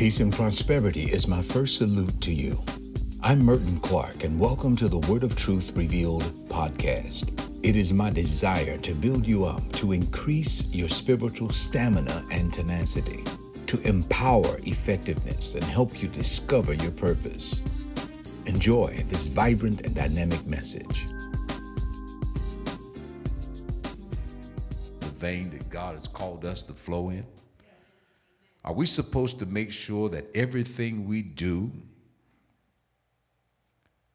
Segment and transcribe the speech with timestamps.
[0.00, 2.58] Peace and prosperity is my first salute to you.
[3.22, 7.50] I'm Merton Clark, and welcome to the Word of Truth Revealed podcast.
[7.62, 13.22] It is my desire to build you up, to increase your spiritual stamina and tenacity,
[13.66, 17.60] to empower effectiveness, and help you discover your purpose.
[18.46, 21.08] Enjoy this vibrant and dynamic message.
[25.00, 27.26] The vein that God has called us to flow in.
[28.70, 31.72] Are we supposed to make sure that everything we do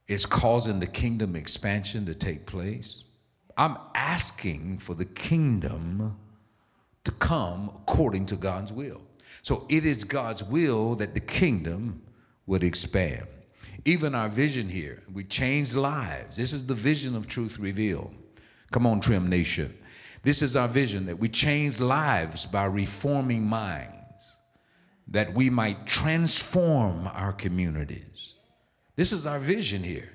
[0.08, 3.04] is causing the kingdom expansion to take place?
[3.58, 6.18] I'm asking for the kingdom
[7.04, 9.02] to come according to God's will.
[9.42, 12.02] So it is God's will that the kingdom
[12.46, 13.28] would expand.
[13.84, 16.38] Even our vision here, we changed lives.
[16.38, 18.16] This is the vision of truth revealed.
[18.72, 19.78] Come on, Trim Nation.
[20.24, 23.95] This is our vision that we change lives by reforming minds
[25.08, 28.34] that we might transform our communities.
[28.96, 30.10] This is our vision here,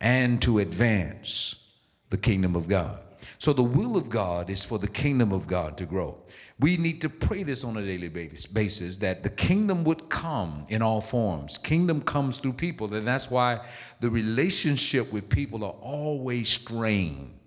[0.00, 1.66] and to advance
[2.10, 3.00] the kingdom of God.
[3.38, 6.16] So, the will of God is for the kingdom of God to grow.
[6.60, 10.82] We need to pray this on a daily basis that the kingdom would come in
[10.82, 11.56] all forms.
[11.56, 13.64] Kingdom comes through people, and that's why
[14.00, 17.38] the relationship with people are always strained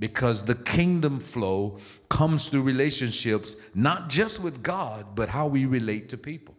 [0.00, 1.78] because the kingdom flow
[2.10, 6.54] comes through relationships, not just with God, but how we relate to people.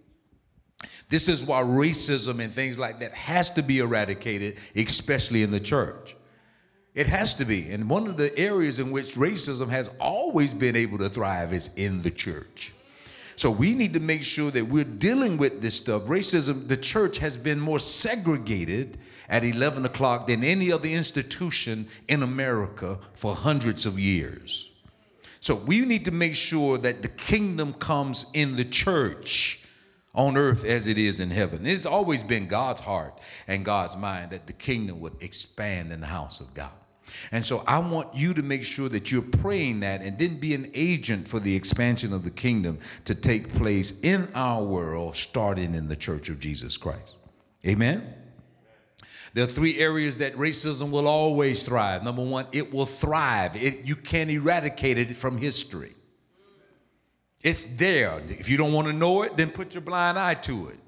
[1.09, 5.59] This is why racism and things like that has to be eradicated, especially in the
[5.59, 6.15] church.
[6.95, 7.69] It has to be.
[7.71, 11.69] And one of the areas in which racism has always been able to thrive is
[11.75, 12.73] in the church.
[13.35, 16.03] So we need to make sure that we're dealing with this stuff.
[16.03, 18.97] Racism, the church has been more segregated
[19.29, 24.70] at 11 o'clock than any other institution in America for hundreds of years.
[25.41, 29.65] So we need to make sure that the kingdom comes in the church
[30.13, 31.65] on earth as it is in heaven.
[31.65, 36.07] It's always been God's heart and God's mind that the kingdom would expand in the
[36.07, 36.69] house of God.
[37.31, 40.53] And so I want you to make sure that you're praying that and then be
[40.53, 45.73] an agent for the expansion of the kingdom to take place in our world, starting
[45.73, 47.15] in the church of Jesus Christ.
[47.65, 48.20] Amen.
[49.33, 52.03] There are three areas that racism will always thrive.
[52.03, 53.55] Number one, it will thrive.
[53.55, 55.93] It, you can't eradicate it from history.
[57.41, 58.21] It's there.
[58.27, 60.79] If you don't want to know it, then put your blind eye to it.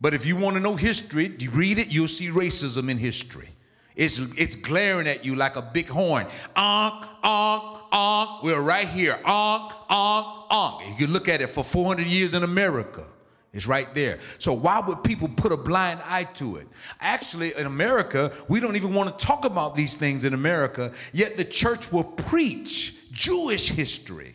[0.00, 3.48] But if you want to know history, you read it, you'll see racism in history.
[3.96, 6.26] It's, it's glaring at you like a big horn.
[6.54, 8.44] Onk, onk, onk.
[8.44, 9.18] We're right here.
[9.24, 10.88] Onk, onk, onk.
[10.88, 13.04] You can look at it for 400 years in America.
[13.52, 14.18] It's right there.
[14.38, 16.68] So why would people put a blind eye to it?
[17.00, 21.36] Actually, in America, we don't even want to talk about these things in America, yet
[21.36, 24.34] the church will preach Jewish history,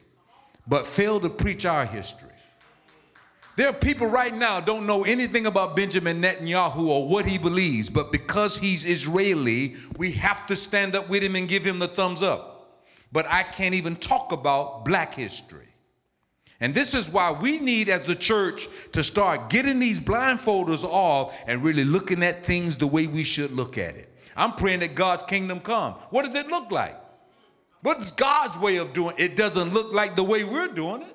[0.68, 2.29] but fail to preach our history.
[3.56, 7.88] There are people right now don't know anything about Benjamin Netanyahu or what he believes,
[7.88, 11.88] but because he's Israeli, we have to stand up with him and give him the
[11.88, 12.81] thumbs up.
[13.12, 15.68] But I can't even talk about black history.
[16.63, 21.35] And this is why we need, as the church, to start getting these blindfolders off
[21.46, 24.09] and really looking at things the way we should look at it.
[24.38, 25.96] I'm praying that God's kingdom come.
[26.09, 26.97] What does it look like?
[27.81, 29.31] What is God's way of doing it?
[29.31, 31.13] It doesn't look like the way we're doing it.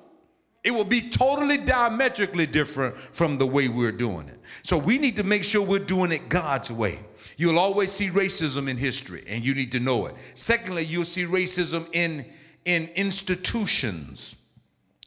[0.63, 4.39] It will be totally diametrically different from the way we're doing it.
[4.61, 6.99] So we need to make sure we're doing it God's way.
[7.37, 10.15] You'll always see racism in history, and you need to know it.
[10.35, 12.23] Secondly, you'll see racism in,
[12.65, 14.35] in institutions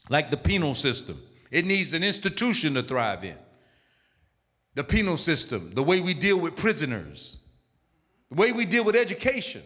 [0.09, 1.21] like the penal system.
[1.51, 3.37] It needs an institution to thrive in.
[4.75, 7.37] The penal system, the way we deal with prisoners,
[8.29, 9.61] the way we deal with education,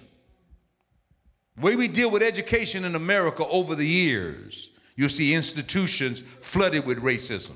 [1.56, 6.86] the way we deal with education in America over the years, you'll see institutions flooded
[6.86, 7.54] with racism.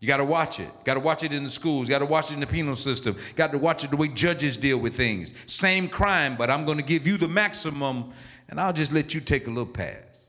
[0.00, 0.70] You got to watch it.
[0.84, 1.88] Got to watch it in the schools.
[1.88, 3.16] Got to watch it in the penal system.
[3.34, 5.34] Got to watch it the way judges deal with things.
[5.46, 8.12] Same crime, but I'm going to give you the maximum,
[8.48, 10.27] and I'll just let you take a little pass.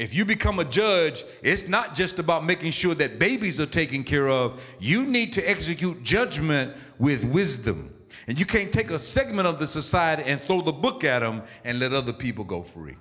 [0.00, 4.02] If you become a judge, it's not just about making sure that babies are taken
[4.02, 4.58] care of.
[4.78, 7.94] You need to execute judgment with wisdom.
[8.26, 11.42] And you can't take a segment of the society and throw the book at them
[11.66, 12.96] and let other people go free.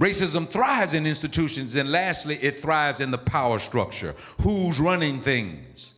[0.00, 4.14] Racism thrives in institutions, and lastly, it thrives in the power structure.
[4.40, 5.92] Who's running things?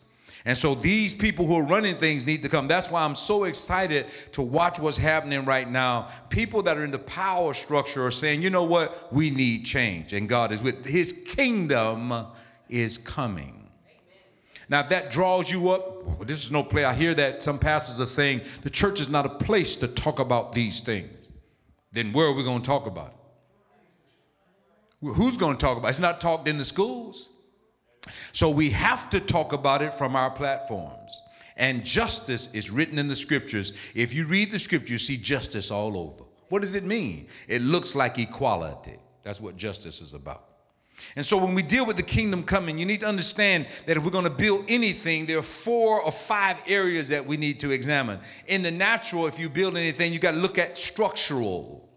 [0.44, 2.66] And so these people who are running things need to come.
[2.66, 6.08] That's why I'm so excited to watch what's happening right now.
[6.30, 9.12] People that are in the power structure are saying, you know what?
[9.12, 10.12] We need change.
[10.12, 12.26] And God is with his kingdom
[12.68, 13.68] is coming.
[14.70, 16.84] Now, if that draws you up, well, this is no play.
[16.84, 20.20] I hear that some pastors are saying the church is not a place to talk
[20.20, 21.28] about these things.
[21.92, 23.14] Then where are we going to talk about it?
[25.14, 25.90] Who's going to talk about it?
[25.90, 27.30] It's not talked in the schools.
[28.32, 31.22] So we have to talk about it from our platforms.
[31.56, 33.74] And justice is written in the scriptures.
[33.94, 36.24] If you read the scripture, you see justice all over.
[36.48, 37.26] What does it mean?
[37.48, 38.98] It looks like equality.
[39.22, 40.44] That's what justice is about.
[41.16, 44.04] And so when we deal with the kingdom coming, you need to understand that if
[44.04, 47.70] we're going to build anything, there are four or five areas that we need to
[47.70, 48.18] examine.
[48.46, 51.88] In the natural, if you build anything, you got to look at structural.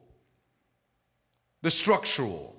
[1.61, 2.55] The structural.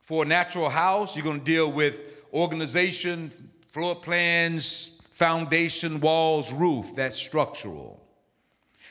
[0.00, 3.32] For a natural house, you're going to deal with organization,
[3.72, 6.94] floor plans, foundation, walls, roof.
[6.94, 8.02] That's structural.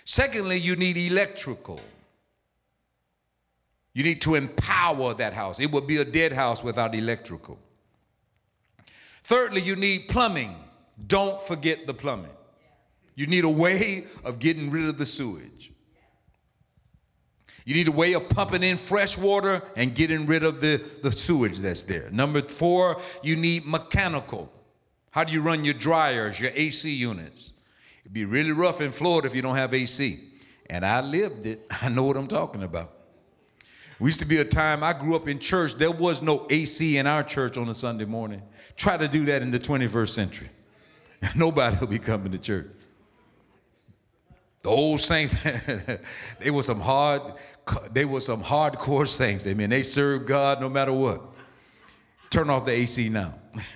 [0.04, 1.80] Secondly, you need electrical.
[3.94, 5.60] You need to empower that house.
[5.60, 7.60] It would be a dead house without electrical.
[9.24, 10.56] Thirdly, you need plumbing.
[11.08, 12.32] Don't forget the plumbing.
[13.16, 15.72] You need a way of getting rid of the sewage.
[17.66, 21.12] You need a way of pumping in fresh water and getting rid of the, the
[21.12, 22.10] sewage that's there.
[22.12, 24.52] Number four, you need mechanical.
[25.10, 27.54] How do you run your dryers, your AC units?
[28.04, 30.20] It'd be really rough in Florida if you don't have AC.
[30.70, 31.66] And I lived it.
[31.82, 32.92] I know what I'm talking about.
[34.00, 36.98] We used to be a time I grew up in church, there was no AC
[36.98, 38.42] in our church on a Sunday morning.
[38.76, 40.50] Try to do that in the 21st century.
[41.36, 42.68] Nobody will be coming to church.
[44.64, 45.34] The old saints,
[46.40, 47.22] they were some hard,
[47.92, 49.48] they were some hardcore saints.
[49.48, 49.70] Amen.
[49.70, 51.22] They served God no matter what.
[52.30, 53.34] Turn off the AC now.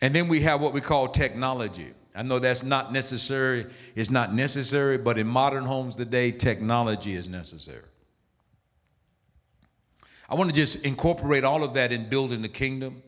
[0.00, 1.92] and then we have what we call technology.
[2.14, 7.28] I know that's not necessary, it's not necessary, but in modern homes today, technology is
[7.28, 7.84] necessary.
[10.28, 13.02] I want to just incorporate all of that in building the kingdom.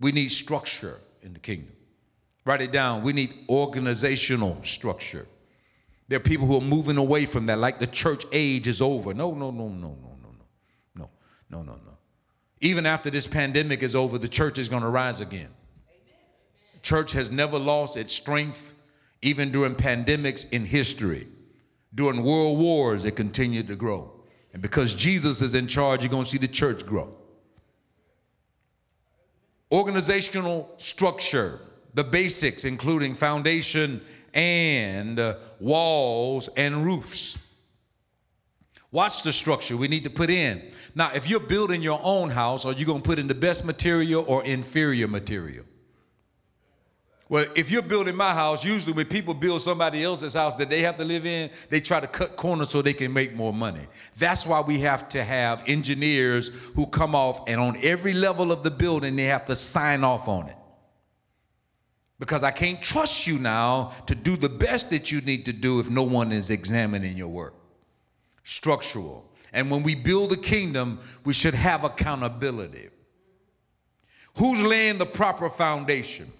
[0.00, 1.73] We need structure in the kingdom.
[2.44, 3.02] Write it down.
[3.02, 5.26] We need organizational structure.
[6.08, 9.14] There are people who are moving away from that, like the church age is over.
[9.14, 10.44] No, no, no, no, no, no, no,
[10.94, 11.08] no,
[11.50, 11.98] no, no, no.
[12.60, 15.48] Even after this pandemic is over, the church is going to rise again
[16.84, 18.74] church has never lost its strength,
[19.22, 21.26] even during pandemics in history.
[21.94, 24.12] During world wars, it continued to grow.
[24.52, 27.12] And because Jesus is in charge, you're going to see the church grow.
[29.72, 31.58] Organizational structure,
[31.94, 34.00] the basics, including foundation
[34.34, 37.38] and uh, walls and roofs.
[38.90, 40.70] Watch the structure we need to put in.
[40.94, 43.64] Now, if you're building your own house, are you going to put in the best
[43.64, 45.64] material or inferior material?
[47.28, 50.82] Well, if you're building my house, usually when people build somebody else's house that they
[50.82, 53.86] have to live in, they try to cut corners so they can make more money.
[54.16, 58.62] That's why we have to have engineers who come off and on every level of
[58.62, 60.56] the building, they have to sign off on it.
[62.18, 65.80] Because I can't trust you now to do the best that you need to do
[65.80, 67.54] if no one is examining your work.
[68.44, 69.30] Structural.
[69.52, 72.90] And when we build a kingdom, we should have accountability.
[74.36, 76.32] Who's laying the proper foundation?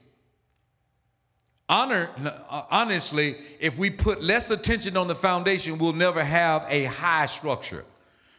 [1.69, 2.11] Honor,
[2.71, 7.85] honestly, if we put less attention on the foundation, we'll never have a high structure.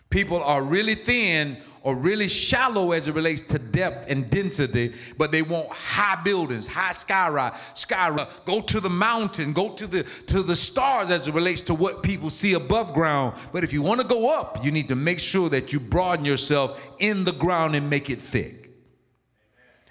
[0.10, 5.32] People are really thin or really shallow as it relates to depth and density, but
[5.32, 10.42] they want high buildings, high sky sky Go to the mountain, go to the to
[10.42, 13.38] the stars as it relates to what people see above ground.
[13.54, 16.26] But if you want to go up, you need to make sure that you broaden
[16.26, 18.72] yourself in the ground and make it thick.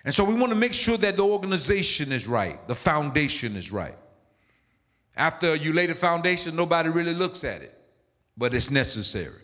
[0.04, 3.70] And so we want to make sure that the organization is right, the foundation is
[3.70, 3.96] right.
[5.16, 7.78] After you lay the foundation, nobody really looks at it,
[8.36, 9.43] but it's necessary.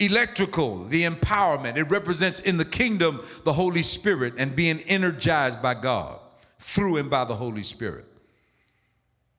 [0.00, 5.74] Electrical, the empowerment, it represents in the kingdom the Holy Spirit and being energized by
[5.74, 6.20] God
[6.60, 8.04] through and by the Holy Spirit.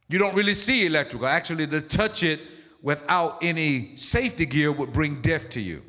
[0.10, 1.28] You don't really see electrical.
[1.28, 2.42] Actually, to touch it
[2.82, 5.84] without any safety gear would bring death to you.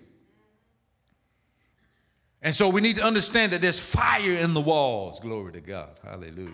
[2.42, 5.20] And so we need to understand that there's fire in the walls.
[5.20, 5.90] Glory to God.
[6.02, 6.52] Hallelujah.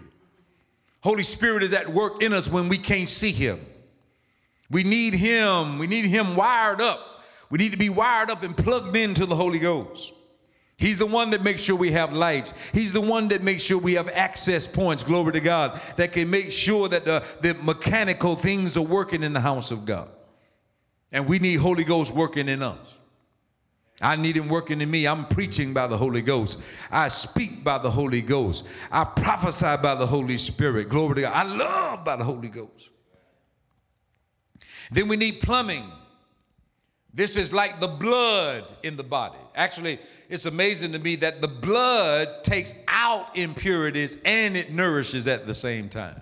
[1.00, 3.64] Holy Spirit is at work in us when we can't see Him.
[4.70, 5.78] We need Him.
[5.78, 7.15] We need Him wired up.
[7.50, 10.12] We need to be wired up and plugged into the Holy Ghost.
[10.78, 12.52] He's the one that makes sure we have lights.
[12.74, 16.28] He's the one that makes sure we have access points, glory to God, that can
[16.28, 20.10] make sure that the, the mechanical things are working in the house of God.
[21.12, 22.96] And we need Holy Ghost working in us.
[24.02, 25.06] I need him working in me.
[25.06, 26.58] I'm preaching by the Holy Ghost.
[26.90, 28.66] I speak by the Holy Ghost.
[28.92, 30.90] I prophesy by the Holy Spirit.
[30.90, 31.32] Glory to God.
[31.32, 32.90] I love by the Holy Ghost.
[34.90, 35.90] Then we need plumbing.
[37.16, 39.38] This is like the blood in the body.
[39.54, 45.46] Actually, it's amazing to me that the blood takes out impurities and it nourishes at
[45.46, 46.20] the same time.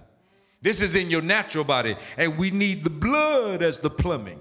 [0.62, 4.38] This is in your natural body, and we need the blood as the plumbing.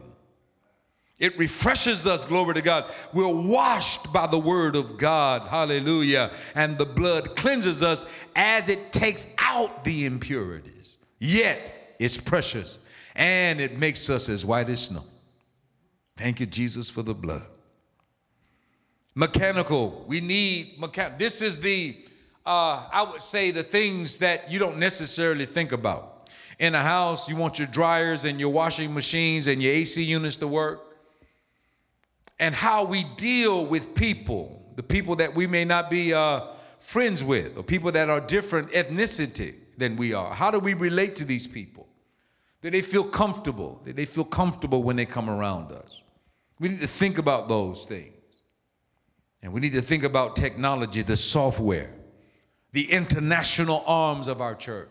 [1.19, 2.85] It refreshes us, glory to God.
[3.13, 6.31] We're washed by the word of God, hallelujah.
[6.53, 8.05] And the blood cleanses us
[8.35, 10.99] as it takes out the impurities.
[11.17, 12.79] Yet it's precious
[13.15, 15.03] and it makes us as white as snow.
[16.17, 17.43] Thank you, Jesus, for the blood.
[19.15, 21.17] Mechanical, we need mechanical.
[21.19, 21.97] This is the,
[22.45, 26.29] uh, I would say, the things that you don't necessarily think about.
[26.59, 30.35] In a house, you want your dryers and your washing machines and your AC units
[30.37, 30.93] to work
[32.39, 36.41] and how we deal with people, the people that we may not be uh,
[36.79, 40.33] friends with, or people that are different ethnicity than we are.
[40.33, 41.87] How do we relate to these people?
[42.61, 43.81] Do they feel comfortable?
[43.85, 46.02] Do they feel comfortable when they come around us?
[46.59, 48.13] We need to think about those things.
[49.41, 51.91] And we need to think about technology, the software,
[52.71, 54.89] the international arms of our church.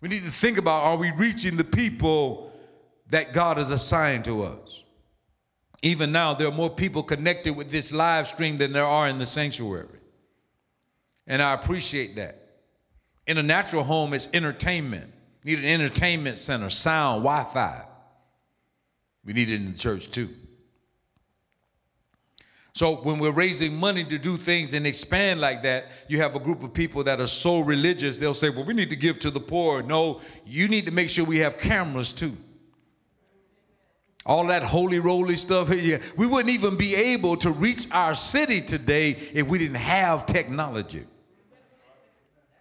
[0.00, 2.52] We need to think about are we reaching the people
[3.10, 4.82] that God has assigned to us?
[5.82, 9.18] Even now, there are more people connected with this live stream than there are in
[9.18, 10.00] the sanctuary.
[11.26, 12.38] And I appreciate that.
[13.26, 15.12] In a natural home, it's entertainment.
[15.44, 17.84] You need an entertainment center, sound, Wi Fi.
[19.24, 20.28] We need it in the church too.
[22.74, 26.40] So when we're raising money to do things and expand like that, you have a
[26.40, 29.30] group of people that are so religious, they'll say, well, we need to give to
[29.30, 29.82] the poor.
[29.82, 32.34] No, you need to make sure we have cameras too.
[34.24, 38.62] All that holy roly stuff, yeah, we wouldn't even be able to reach our city
[38.62, 41.04] today if we didn't have technology.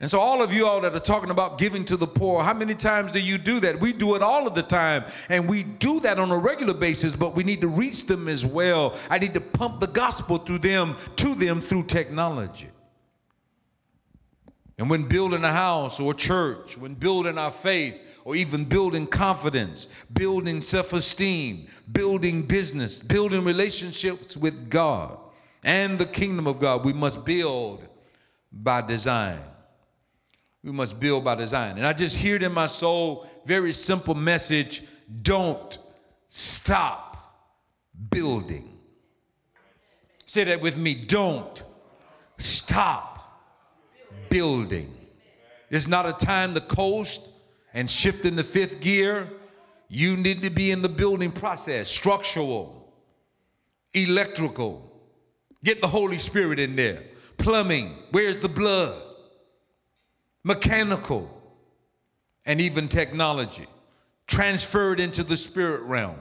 [0.01, 2.55] And so, all of you all that are talking about giving to the poor, how
[2.55, 3.79] many times do you do that?
[3.79, 7.15] We do it all of the time, and we do that on a regular basis,
[7.15, 8.97] but we need to reach them as well.
[9.11, 12.69] I need to pump the gospel through them, to them through technology.
[14.79, 19.05] And when building a house or a church, when building our faith, or even building
[19.05, 25.19] confidence, building self esteem, building business, building relationships with God
[25.63, 27.87] and the kingdom of God, we must build
[28.51, 29.39] by design.
[30.63, 31.77] We must build by design.
[31.77, 34.83] And I just hear it in my soul, very simple message
[35.21, 35.77] don't
[36.27, 37.35] stop
[38.09, 38.79] building.
[40.25, 41.63] Say that with me don't
[42.37, 43.41] stop
[44.29, 44.93] building.
[45.69, 47.31] It's not a time to coast
[47.73, 49.29] and shift in the fifth gear,
[49.87, 52.93] you need to be in the building process, structural,
[53.93, 54.89] electrical.
[55.63, 57.03] Get the Holy Spirit in there.
[57.37, 59.01] Plumbing, where's the blood?
[60.43, 61.29] Mechanical,
[62.45, 63.67] and even technology.
[64.27, 66.15] Transferred into the spirit realm.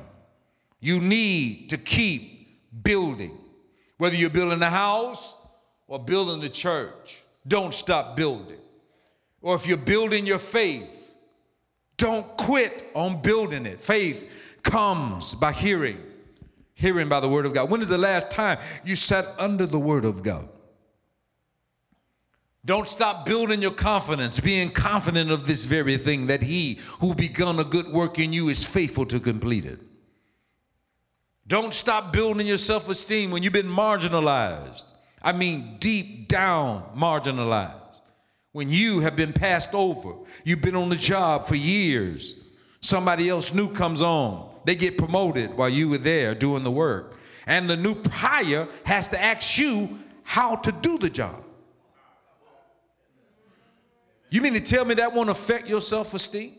[0.80, 3.36] You need to keep building.
[3.98, 5.34] Whether you're building a house
[5.86, 8.58] or building the church, don't stop building.
[9.42, 10.88] Or if you're building your faith,
[11.96, 13.80] don't quit on building it.
[13.80, 14.30] Faith
[14.62, 15.98] comes by hearing,
[16.74, 17.70] hearing by the word of God.
[17.70, 20.48] When is the last time you sat under the word of God?
[22.64, 27.58] Don't stop building your confidence, being confident of this very thing that he who begun
[27.58, 29.80] a good work in you is faithful to complete it.
[31.46, 34.84] Don't stop building your self esteem when you've been marginalized.
[35.22, 38.02] I mean, deep down marginalized
[38.52, 40.14] when you have been passed over.
[40.44, 42.36] You've been on the job for years.
[42.80, 44.50] Somebody else new comes on.
[44.64, 47.16] They get promoted while you were there doing the work.
[47.46, 51.42] And the new hire has to ask you how to do the job.
[54.30, 56.54] You mean to tell me that won't affect your self esteem?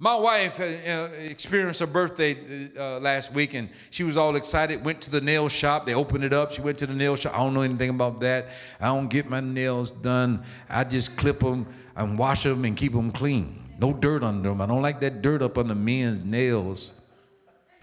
[0.00, 4.84] My wife uh, experienced her birthday uh, last week and she was all excited.
[4.84, 5.86] Went to the nail shop.
[5.86, 6.52] They opened it up.
[6.52, 7.34] She went to the nail shop.
[7.34, 8.46] I don't know anything about that.
[8.80, 10.44] I don't get my nails done.
[10.68, 13.60] I just clip them and wash them and keep them clean.
[13.80, 14.60] No dirt under them.
[14.60, 16.92] I don't like that dirt up on the men's nails.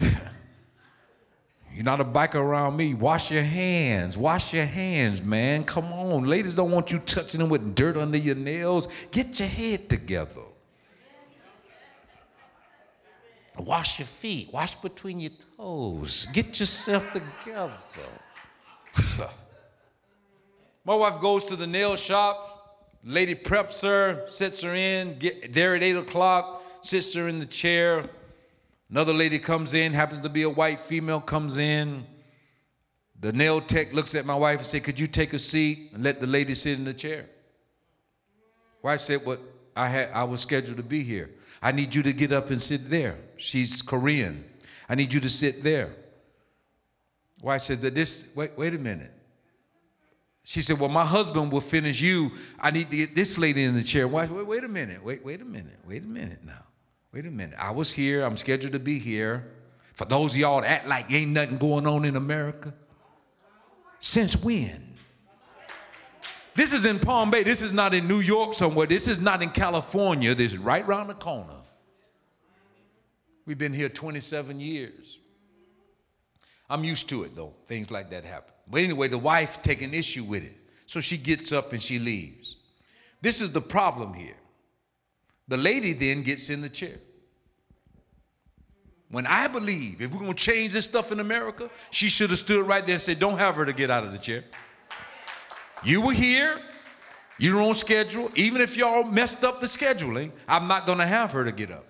[1.76, 2.94] You're not a biker around me.
[2.94, 4.16] Wash your hands.
[4.16, 5.62] Wash your hands, man.
[5.62, 6.24] Come on.
[6.24, 8.88] Ladies don't want you touching them with dirt under your nails.
[9.10, 10.40] Get your head together.
[13.58, 14.50] Wash your feet.
[14.54, 16.26] Wash between your toes.
[16.32, 17.74] Get yourself together.
[20.86, 22.78] My wife goes to the nail shop.
[23.04, 27.44] Lady preps her, sits her in, get there at 8 o'clock, sits her in the
[27.44, 28.02] chair.
[28.90, 32.06] Another lady comes in, happens to be a white female, comes in.
[33.18, 36.04] The nail tech looks at my wife and said, Could you take a seat and
[36.04, 37.26] let the lady sit in the chair?
[38.82, 39.38] Wife said, What?
[39.38, 41.30] Well, I had I was scheduled to be here.
[41.60, 43.16] I need you to get up and sit there.
[43.36, 44.44] She's Korean.
[44.88, 45.94] I need you to sit there.
[47.42, 49.12] Wife said that this, wait, wait a minute.
[50.44, 52.30] She said, Well, my husband will finish you.
[52.58, 54.08] I need to get this lady in the chair.
[54.08, 55.04] Wife, wait, wait a minute.
[55.04, 55.78] Wait, wait a minute.
[55.86, 56.62] Wait a minute now.
[57.12, 57.56] Wait a minute.
[57.58, 58.24] I was here.
[58.24, 59.52] I'm scheduled to be here.
[59.94, 62.74] For those of y'all that act like ain't nothing going on in America,
[63.98, 64.94] since when?
[66.54, 67.42] This is in Palm Bay.
[67.42, 68.86] This is not in New York somewhere.
[68.86, 70.34] This is not in California.
[70.34, 71.52] This is right around the corner.
[73.44, 75.20] We've been here 27 years.
[76.68, 77.54] I'm used to it though.
[77.66, 78.52] Things like that happen.
[78.68, 80.56] But anyway, the wife taking issue with it.
[80.86, 82.56] So she gets up and she leaves.
[83.20, 84.36] This is the problem here.
[85.48, 86.96] The lady then gets in the chair.
[89.10, 92.38] When I believe if we're going to change this stuff in America, she should have
[92.38, 94.42] stood right there and said, Don't have her to get out of the chair.
[95.84, 96.58] You were here,
[97.38, 98.30] you're on schedule.
[98.34, 101.70] Even if y'all messed up the scheduling, I'm not going to have her to get
[101.70, 101.86] up.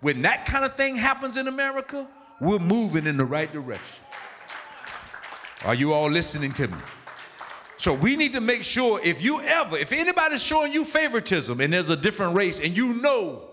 [0.00, 2.08] When that kind of thing happens in America,
[2.40, 4.04] we're moving in the right direction.
[5.64, 6.78] Are you all listening to me?
[7.80, 11.72] So we need to make sure if you ever, if anybody's showing you favoritism and
[11.72, 13.48] there's a different race and you know,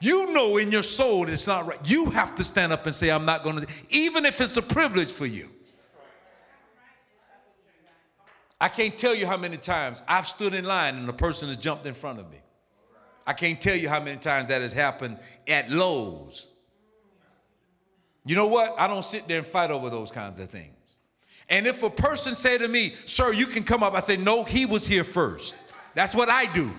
[0.00, 2.94] you know in your soul that it's not right, you have to stand up and
[2.94, 5.48] say, I'm not going to, even if it's a privilege for you.
[8.60, 11.56] I can't tell you how many times I've stood in line and a person has
[11.56, 12.38] jumped in front of me.
[13.28, 16.46] I can't tell you how many times that has happened at Lowe's.
[18.26, 18.74] You know what?
[18.76, 20.73] I don't sit there and fight over those kinds of things.
[21.48, 24.44] And if a person say to me, sir, you can come up, I say, no,
[24.44, 25.56] he was here first.
[25.94, 26.70] That's what I do.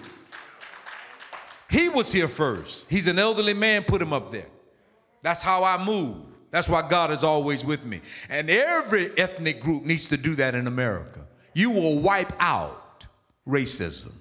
[1.70, 2.86] He was here first.
[2.90, 4.48] He's an elderly man, put him up there.
[5.22, 6.18] That's how I move.
[6.52, 8.02] That's why God is always with me.
[8.30, 11.22] And every ethnic group needs to do that in America.
[11.54, 13.06] You will wipe out
[13.48, 14.12] racism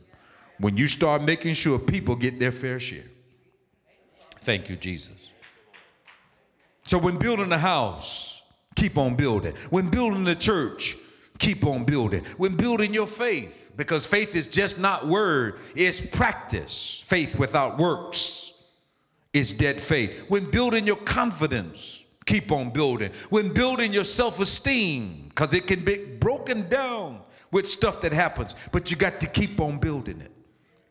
[0.59, 3.05] when you start making sure people get their fair share.
[4.41, 5.31] Thank you, Jesus.
[6.87, 8.34] So, when building a house,
[8.75, 9.54] keep on building.
[9.71, 10.97] When building the church,
[11.38, 12.25] keep on building.
[12.37, 17.04] When building your faith, because faith is just not word, it's practice.
[17.07, 18.62] Faith without works
[19.33, 20.25] is dead faith.
[20.28, 23.11] When building your confidence, keep on building.
[23.31, 27.20] When building your self esteem, because it can be broken down
[27.51, 30.33] with stuff that happens, but you got to keep on building it.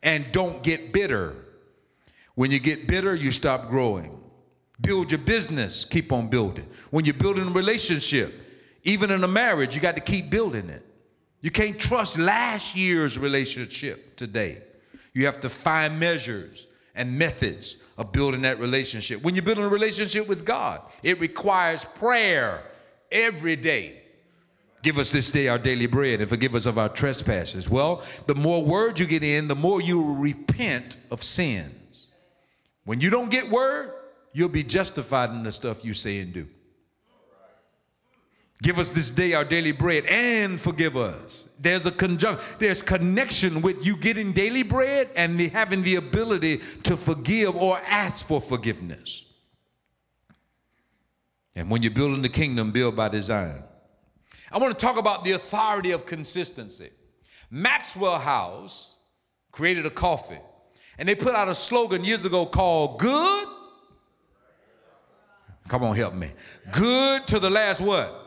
[0.02, 1.34] And don't get bitter.
[2.34, 4.20] When you get bitter, you stop growing.
[4.80, 6.66] Build your business, keep on building.
[6.90, 8.32] When you're building a relationship,
[8.82, 10.84] even in a marriage, you got to keep building it.
[11.40, 14.62] You can't trust last year's relationship today.
[15.12, 19.22] You have to find measures and methods of building that relationship.
[19.22, 22.62] When you're building a relationship with God, it requires prayer
[23.12, 24.00] every day.
[24.82, 27.70] Give us this day our daily bread and forgive us of our trespasses.
[27.70, 32.10] Well, the more word you get in, the more you repent of sins.
[32.84, 33.92] When you don't get word,
[34.34, 36.46] you'll be justified in the stuff you say and do.
[38.62, 41.48] Give us this day our daily bread and forgive us.
[41.58, 46.60] There's a conjunct, there's connection with you getting daily bread and the, having the ability
[46.84, 49.32] to forgive or ask for forgiveness.
[51.54, 53.62] And when you're building the kingdom, build by design.
[54.50, 56.90] I want to talk about the authority of consistency.
[57.50, 58.96] Maxwell House
[59.52, 60.40] created a coffee,
[60.98, 63.48] and they put out a slogan years ago called Good
[65.68, 66.30] Come on, help me.
[66.72, 68.20] Good to the last what?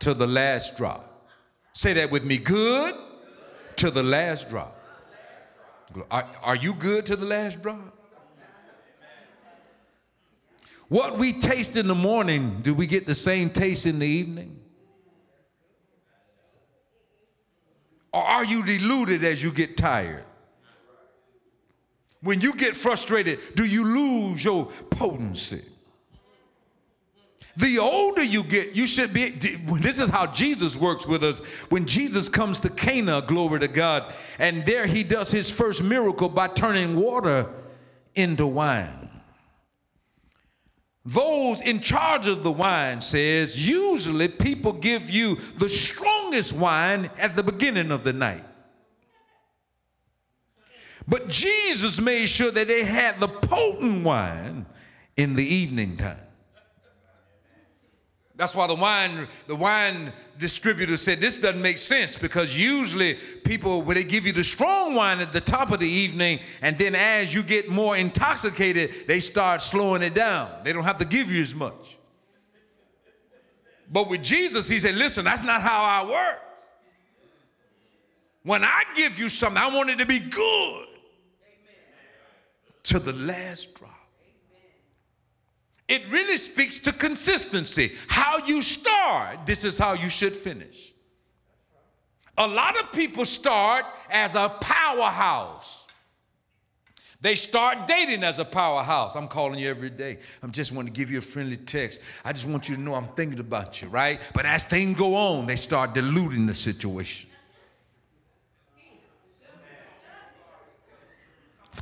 [0.00, 1.28] To the last drop.
[1.72, 2.38] Say that with me.
[2.38, 2.94] Good
[3.76, 4.76] to the last drop.
[6.10, 7.96] Are, are you good to the last drop?
[10.88, 14.58] What we taste in the morning, do we get the same taste in the evening?
[18.12, 20.24] Or are you deluded as you get tired?
[22.22, 25.62] When you get frustrated, do you lose your potency?
[27.60, 29.30] The older you get, you should be.
[29.30, 31.40] This is how Jesus works with us.
[31.68, 36.30] When Jesus comes to Cana, glory to God, and there he does his first miracle
[36.30, 37.50] by turning water
[38.14, 39.10] into wine.
[41.04, 47.36] Those in charge of the wine says usually people give you the strongest wine at
[47.36, 48.44] the beginning of the night.
[51.06, 54.64] But Jesus made sure that they had the potent wine
[55.16, 56.16] in the evening time.
[58.40, 63.82] That's why the wine, the wine distributor said this doesn't make sense because usually people,
[63.82, 66.94] when they give you the strong wine at the top of the evening, and then
[66.94, 70.50] as you get more intoxicated, they start slowing it down.
[70.64, 71.98] They don't have to give you as much.
[73.92, 76.38] But with Jesus, he said, listen, that's not how I work.
[78.42, 80.86] When I give you something, I want it to be good
[82.84, 83.90] to the last drop
[85.90, 87.92] it really speaks to consistency.
[88.06, 90.94] How you start, this is how you should finish.
[92.38, 95.88] A lot of people start as a powerhouse.
[97.20, 99.16] They start dating as a powerhouse.
[99.16, 100.18] I'm calling you every day.
[100.44, 102.00] I'm just want to give you a friendly text.
[102.24, 104.20] I just want you to know I'm thinking about you, right?
[104.32, 107.28] But as things go on, they start diluting the situation.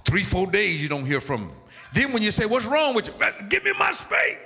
[0.07, 1.57] Three, four days, you don't hear from them.
[1.93, 3.15] Then when you say, What's wrong with you?
[3.49, 4.39] Give me my space.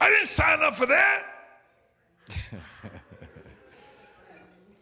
[0.00, 1.22] I didn't sign up for that.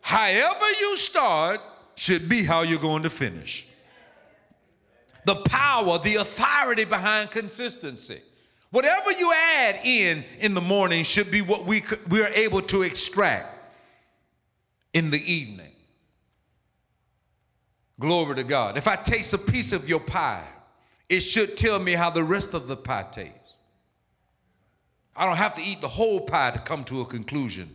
[0.00, 1.60] However, you start
[1.96, 3.66] should be how you're going to finish.
[5.24, 8.22] The power, the authority behind consistency.
[8.70, 12.82] Whatever you add in in the morning should be what we, we are able to
[12.82, 13.58] extract
[14.92, 15.72] in the evening.
[18.00, 18.78] Glory to God.
[18.78, 20.46] If I taste a piece of your pie,
[21.08, 23.34] it should tell me how the rest of the pie tastes.
[25.16, 27.74] I don't have to eat the whole pie to come to a conclusion.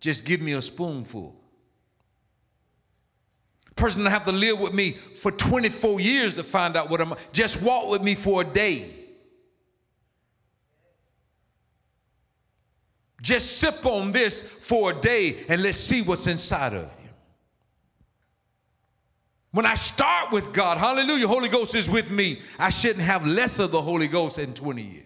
[0.00, 1.34] Just give me a spoonful.
[3.76, 7.14] Person to have to live with me for 24 years to find out what I'm.
[7.32, 8.94] Just walk with me for a day.
[13.20, 16.97] Just sip on this for a day and let's see what's inside of you.
[19.50, 22.40] When I start with God, hallelujah, Holy Ghost is with me.
[22.58, 25.04] I shouldn't have less of the Holy Ghost in 20 years.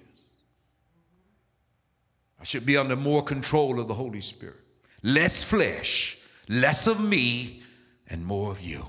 [2.40, 4.56] I should be under more control of the Holy Spirit.
[5.04, 7.62] Less flesh, less of me,
[8.08, 8.84] and more of you.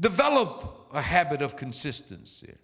[0.00, 2.54] Develop a habit of consistency.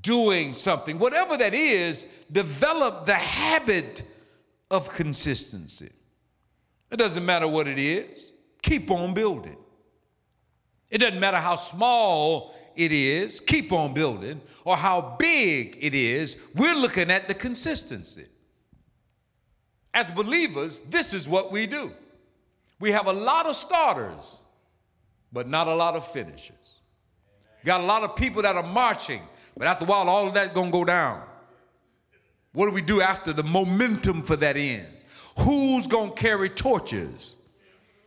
[0.00, 4.04] Doing something, whatever that is, develop the habit
[4.70, 5.90] of consistency.
[6.90, 9.56] It doesn't matter what it is, keep on building.
[10.90, 16.38] It doesn't matter how small it is, keep on building, or how big it is,
[16.54, 18.26] we're looking at the consistency.
[19.92, 21.92] As believers, this is what we do.
[22.78, 24.44] We have a lot of starters,
[25.32, 26.80] but not a lot of finishers.
[27.64, 29.22] Got a lot of people that are marching,
[29.56, 31.22] but after a while, all of that's gonna go down.
[32.52, 35.04] What do we do after the momentum for that ends?
[35.38, 37.34] Who's gonna carry torches?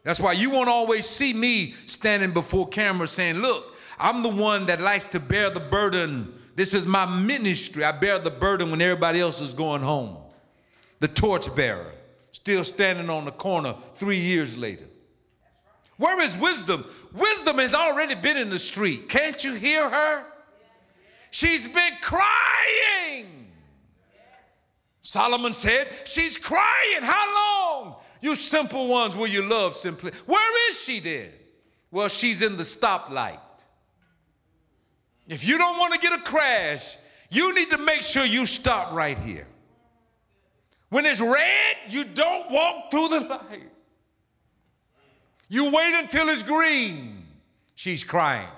[0.03, 4.65] That's why you won't always see me standing before camera saying, Look, I'm the one
[4.65, 6.33] that likes to bear the burden.
[6.55, 7.83] This is my ministry.
[7.83, 10.17] I bear the burden when everybody else is going home.
[10.99, 11.91] The torch bearer,
[12.31, 14.85] still standing on the corner three years later.
[15.97, 16.85] Where is wisdom?
[17.13, 19.07] Wisdom has already been in the street.
[19.07, 20.25] Can't you hear her?
[21.29, 23.27] She's been crying.
[25.01, 27.01] Solomon said, She's crying.
[27.01, 27.95] How long?
[28.21, 30.11] You simple ones will you love simply.
[30.25, 31.29] Where is she then?
[31.89, 33.39] Well, she's in the stoplight.
[35.27, 36.97] If you don't want to get a crash,
[37.29, 39.47] you need to make sure you stop right here.
[40.89, 43.71] When it's red, you don't walk through the light.
[45.47, 47.23] You wait until it's green.
[47.75, 48.49] She's crying.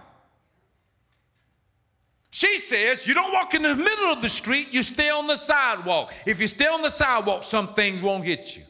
[2.35, 5.35] She says you don't walk in the middle of the street, you stay on the
[5.35, 6.11] sidewalk.
[6.25, 8.63] If you stay on the sidewalk, some things won't hit you.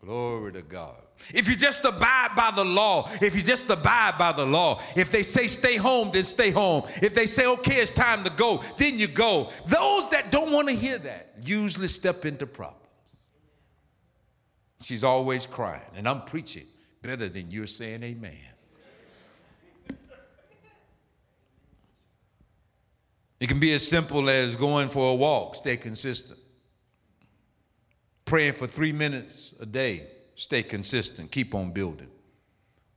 [0.00, 0.94] Glory to God.
[1.34, 5.10] If you just abide by the law, if you just abide by the law, if
[5.10, 6.84] they say stay home, then stay home.
[7.02, 9.50] If they say, okay, it's time to go, then you go.
[9.66, 12.78] Those that don't want to hear that usually step into problems.
[14.80, 16.66] She's always crying, and I'm preaching
[17.02, 18.51] better than you're saying amen.
[23.42, 26.38] It can be as simple as going for a walk, stay consistent.
[28.24, 32.06] Praying for three minutes a day, stay consistent, keep on building.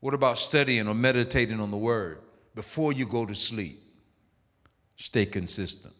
[0.01, 2.19] What about studying or meditating on the word
[2.53, 3.81] before you go to sleep?
[4.97, 5.95] Stay consistent.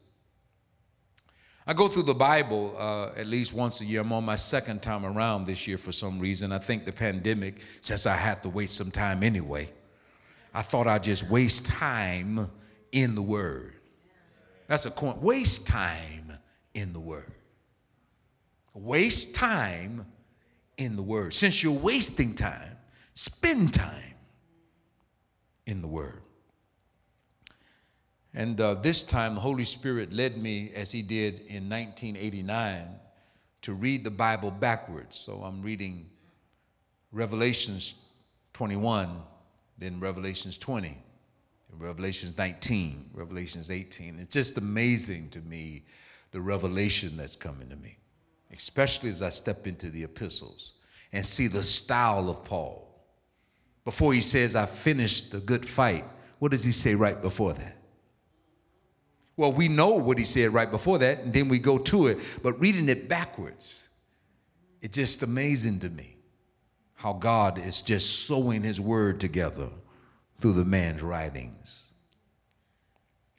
[1.66, 4.02] I go through the Bible uh, at least once a year.
[4.02, 6.52] I'm on my second time around this year for some reason.
[6.52, 9.72] I think the pandemic, since I had to waste some time anyway,
[10.54, 12.48] I thought I'd just waste time
[12.92, 13.75] in the Word.
[14.68, 15.22] That's a point.
[15.22, 16.34] Waste time
[16.74, 17.32] in the Word.
[18.74, 20.06] Waste time
[20.78, 21.34] in the Word.
[21.34, 22.78] Since you're wasting time,
[23.14, 24.16] spend time
[25.66, 26.22] in the Word.
[28.34, 32.88] And uh, this time, the Holy Spirit led me, as He did in 1989,
[33.62, 35.18] to read the Bible backwards.
[35.18, 36.10] So I'm reading
[37.14, 37.96] Revelations
[38.54, 39.22] 21,
[39.78, 40.98] then Revelations 20,
[41.80, 44.20] Revelations 19, Revelations 18.
[44.20, 45.84] It's just amazing to me
[46.32, 47.98] the revelation that's coming to me
[48.56, 50.74] especially as I step into the epistles
[51.12, 52.82] and see the style of Paul.
[53.84, 56.06] Before he says, I finished the good fight,
[56.40, 57.78] what does he say right before that?
[59.38, 62.20] Well, we know what he said right before that, and then we go to it,
[62.42, 63.90] but reading it backwards,
[64.82, 66.12] it's just amazing to me.
[66.98, 69.70] how God is just sewing his word together
[70.40, 71.88] through the man's writings.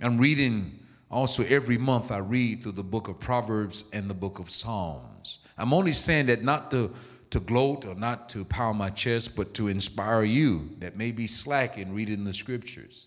[0.00, 0.80] I'm reading
[1.10, 5.40] also every month, I read through the book of Proverbs and the book of Psalms.
[5.56, 6.92] I'm only saying that not to,
[7.30, 11.26] to gloat or not to pound my chest, but to inspire you that may be
[11.26, 13.06] slack in reading the scriptures.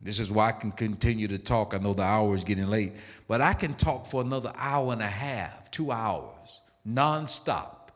[0.00, 1.74] This is why I can continue to talk.
[1.74, 2.92] I know the hour is getting late,
[3.28, 7.90] but I can talk for another hour and a half, two hours, nonstop,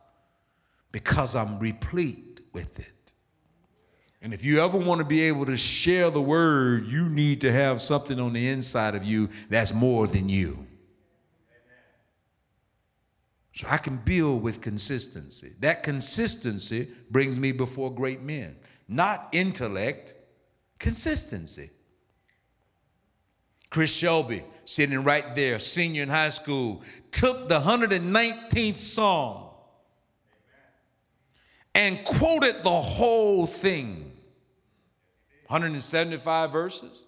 [0.91, 2.94] because I'm replete with it.
[4.25, 7.51] And if you ever want to be able to share the word, you need to
[7.51, 10.65] have something on the inside of you that's more than you.
[13.53, 15.53] So I can build with consistency.
[15.59, 18.55] That consistency brings me before great men,
[18.87, 20.15] not intellect,
[20.79, 21.69] consistency.
[23.69, 29.49] Chris Shelby, sitting right there, senior in high school, took the 119th Psalm
[31.75, 34.13] and quoted the whole thing.
[35.47, 37.05] 175 verses.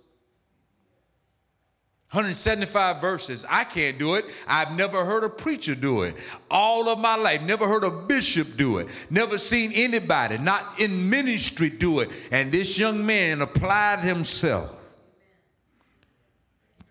[2.11, 3.45] 175 verses.
[3.49, 4.25] I can't do it.
[4.47, 6.15] I've never heard a preacher do it.
[6.49, 8.87] All of my life, never heard a bishop do it.
[9.09, 12.09] Never seen anybody, not in ministry, do it.
[12.31, 14.73] And this young man applied himself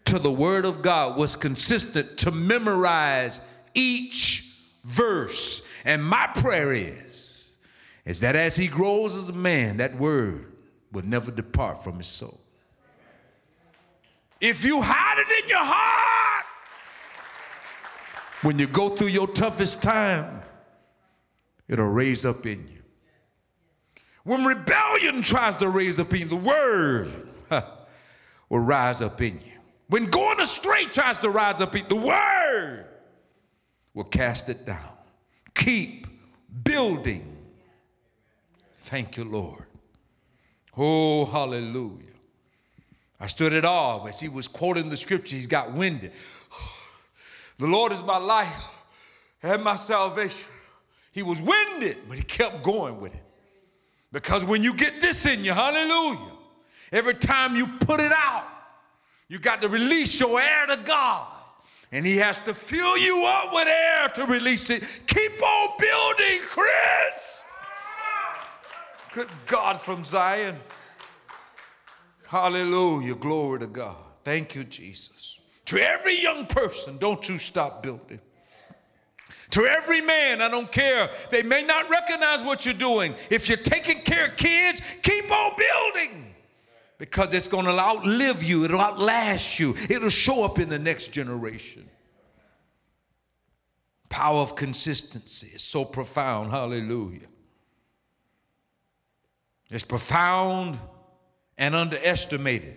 [0.04, 3.40] to the Word of God, was consistent to memorize
[3.72, 4.54] each
[4.84, 5.66] verse.
[5.86, 7.56] And my prayer is,
[8.04, 10.52] is that as he grows as a man, that Word
[10.96, 12.40] will never depart from his soul.
[14.40, 16.46] If you hide it in your heart,
[18.40, 20.40] when you go through your toughest time,
[21.68, 22.78] it'll raise up in you.
[24.24, 27.10] When rebellion tries to raise up in you, the word
[28.48, 29.52] will rise up in you.
[29.88, 32.86] When going astray tries to rise up in you, the word
[33.92, 34.96] will cast it down.
[35.54, 36.06] Keep
[36.64, 37.36] building.
[38.78, 39.65] Thank you, Lord.
[40.76, 42.02] Oh, hallelujah.
[43.18, 45.36] I stood at all as he was quoting the scripture.
[45.36, 46.12] He's got winded.
[47.58, 48.84] The Lord is my life
[49.42, 50.50] and my salvation.
[51.12, 53.22] He was winded, but he kept going with it.
[54.12, 56.32] Because when you get this in you, hallelujah,
[56.92, 58.46] every time you put it out,
[59.28, 61.28] you got to release your air to God.
[61.92, 64.82] And he has to fill you up with air to release it.
[65.06, 67.35] Keep on building, Chris.
[69.16, 70.58] Good God from Zion.
[72.26, 73.14] Hallelujah.
[73.14, 73.96] Glory to God.
[74.24, 75.40] Thank you, Jesus.
[75.64, 78.20] To every young person, don't you stop building.
[79.52, 81.08] To every man, I don't care.
[81.30, 83.14] They may not recognize what you're doing.
[83.30, 86.34] If you're taking care of kids, keep on building
[86.98, 91.10] because it's going to outlive you, it'll outlast you, it'll show up in the next
[91.10, 91.88] generation.
[94.10, 96.50] Power of consistency is so profound.
[96.50, 97.28] Hallelujah.
[99.70, 100.78] It's profound
[101.58, 102.76] and underestimated.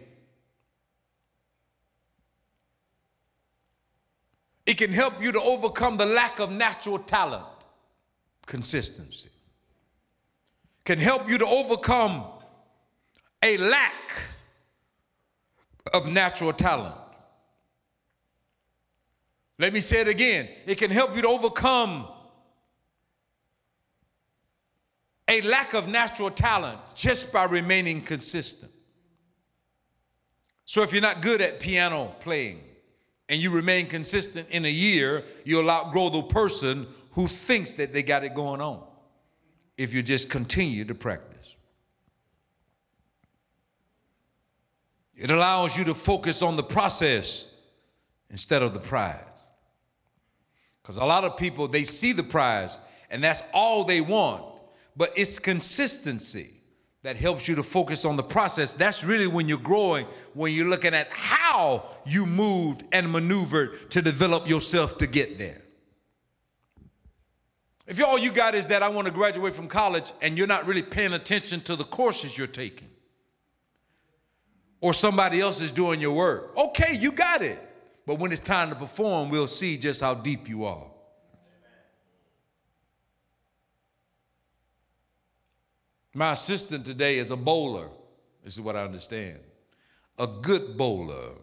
[4.66, 7.46] It can help you to overcome the lack of natural talent,
[8.46, 9.30] consistency.
[10.86, 12.26] Can help you to overcome
[13.42, 14.12] a lack
[15.94, 16.96] of natural talent.
[19.58, 20.50] Let me say it again.
[20.66, 22.08] It can help you to overcome
[25.30, 28.72] a lack of natural talent just by remaining consistent.
[30.66, 32.62] So if you're not good at piano playing
[33.30, 38.04] and you remain consistent in a year, you'll outgrow the person who thinks that they
[38.04, 38.84] got it going on
[39.78, 41.56] if you just continue to practice.
[45.16, 47.56] It allows you to focus on the process
[48.32, 49.50] instead of the prize.
[50.82, 52.80] Because a lot of people, they see the prize
[53.12, 54.49] and that's all they want
[54.96, 56.52] but it's consistency
[57.02, 58.74] that helps you to focus on the process.
[58.74, 64.02] That's really when you're growing, when you're looking at how you moved and maneuvered to
[64.02, 65.62] develop yourself to get there.
[67.88, 70.68] If all you got is that I want to graduate from college and you're not
[70.68, 72.90] really paying attention to the courses you're taking,
[74.82, 77.60] or somebody else is doing your work, okay, you got it.
[78.06, 80.86] But when it's time to perform, we'll see just how deep you are.
[86.14, 87.90] My assistant today is a bowler.
[88.44, 89.40] This is what I understand.
[90.18, 91.34] A good bowler.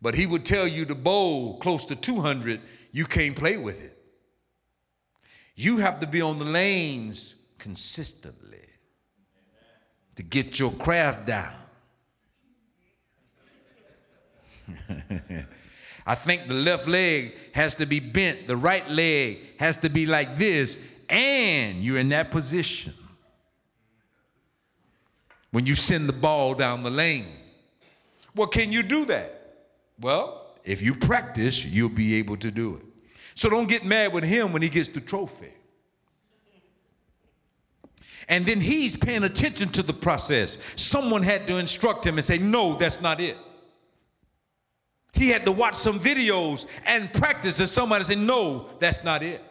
[0.00, 2.60] But he would tell you to bowl close to 200,
[2.92, 3.96] you can't play with it.
[5.54, 8.58] You have to be on the lanes consistently
[10.16, 11.54] to get your craft down.
[16.06, 20.06] I think the left leg has to be bent, the right leg has to be
[20.06, 22.94] like this, and you're in that position
[25.50, 27.26] when you send the ball down the lane.
[28.34, 29.66] Well, can you do that?
[30.00, 32.84] Well, if you practice, you'll be able to do it.
[33.34, 35.52] So don't get mad with him when he gets the trophy.
[38.28, 40.58] And then he's paying attention to the process.
[40.76, 43.38] Someone had to instruct him and say, No, that's not it.
[45.14, 49.42] He had to watch some videos and practice, and somebody said, No, that's not it.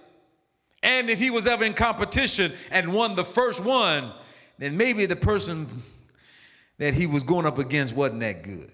[0.88, 4.14] And if he was ever in competition and won the first one,
[4.58, 5.68] then maybe the person
[6.78, 8.72] that he was going up against wasn't that good.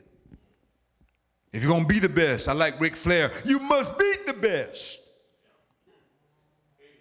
[1.52, 4.34] If you're going to be the best, I like Ric Flair, you must beat the
[4.34, 4.99] best.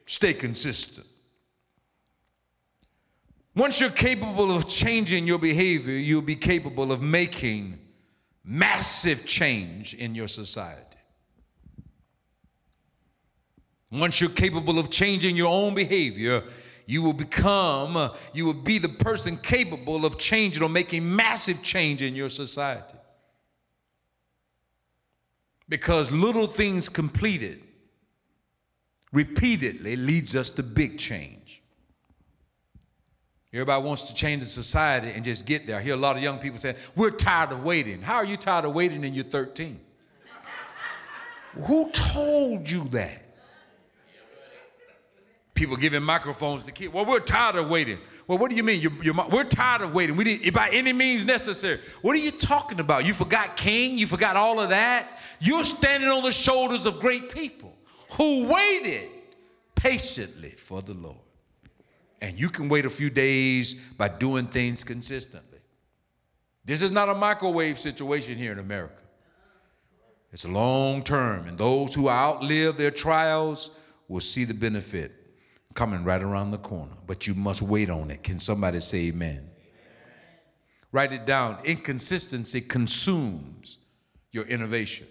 [0.06, 1.06] Stay consistent.
[3.54, 7.78] Once you're capable of changing your behavior, you'll be capable of making
[8.44, 10.91] massive change in your society.
[13.92, 16.42] Once you're capable of changing your own behavior,
[16.86, 22.00] you will become, you will be the person capable of changing or making massive change
[22.00, 22.96] in your society.
[25.68, 27.62] Because little things completed
[29.12, 31.62] repeatedly leads us to big change.
[33.52, 35.76] Everybody wants to change the society and just get there.
[35.76, 38.00] I hear a lot of young people saying, We're tired of waiting.
[38.00, 39.78] How are you tired of waiting and you're 13?
[41.66, 43.22] Who told you that?
[45.62, 46.92] People giving microphones to kids.
[46.92, 47.98] Well, we're tired of waiting.
[48.26, 48.80] Well, what do you mean?
[48.80, 50.16] You're, you're, we're tired of waiting.
[50.16, 51.78] We need, by any means necessary.
[52.00, 53.06] What are you talking about?
[53.06, 53.96] You forgot King?
[53.96, 55.20] You forgot all of that?
[55.38, 57.72] You're standing on the shoulders of great people
[58.14, 59.08] who waited
[59.76, 61.14] patiently for the Lord.
[62.20, 65.60] And you can wait a few days by doing things consistently.
[66.64, 69.00] This is not a microwave situation here in America.
[70.32, 73.70] It's long term, and those who outlive their trials
[74.08, 75.21] will see the benefit
[75.72, 76.92] coming right around the corner.
[77.06, 78.22] But you must wait on it.
[78.22, 79.30] Can somebody say amen?
[79.30, 79.50] amen?
[80.92, 81.58] Write it down.
[81.64, 83.78] Inconsistency consumes
[84.30, 85.06] your innovation.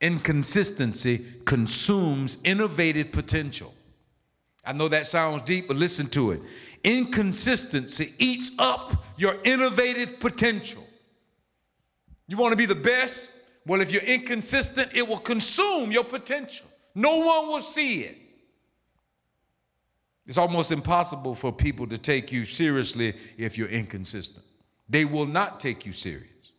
[0.00, 3.74] Inconsistency consumes innovative potential.
[4.64, 6.40] I know that sounds deep, but listen to it.
[6.84, 10.86] Inconsistency eats up your innovative potential.
[12.26, 13.34] You want to be the best?
[13.66, 16.66] Well, if you're inconsistent, it will consume your potential.
[16.94, 18.16] No one will see it.
[20.30, 24.46] It's almost impossible for people to take you seriously if you're inconsistent.
[24.88, 26.52] They will not take you serious.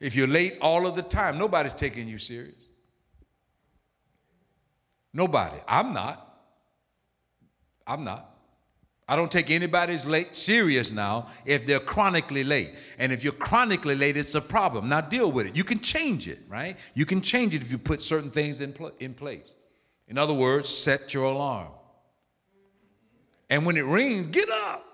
[0.00, 2.56] If you're late all of the time, nobody's taking you serious.
[5.14, 5.58] Nobody.
[5.68, 6.40] I'm not.
[7.86, 8.28] I'm not.
[9.08, 12.74] I don't take anybody's late serious now if they're chronically late.
[12.98, 14.88] And if you're chronically late, it's a problem.
[14.88, 15.54] Now deal with it.
[15.54, 16.76] You can change it, right?
[16.94, 19.54] You can change it if you put certain things in, pl- in place.
[20.08, 21.68] In other words, set your alarm.
[23.50, 24.84] And when it rings, get up.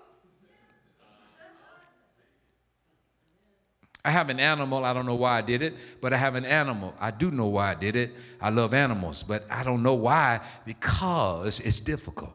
[4.03, 4.85] I have an animal.
[4.85, 6.93] I don't know why I did it, but I have an animal.
[6.99, 8.11] I do know why I did it.
[8.39, 12.33] I love animals, but I don't know why because it's difficult.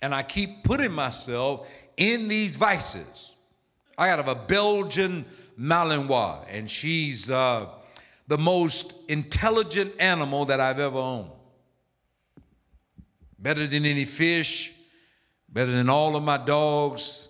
[0.00, 3.32] And I keep putting myself in these vices.
[3.98, 5.24] I got a Belgian
[5.58, 7.66] Malinois, and she's uh,
[8.30, 11.32] the most intelligent animal that I've ever owned.
[13.40, 14.72] Better than any fish,
[15.48, 17.26] better than all of my dogs,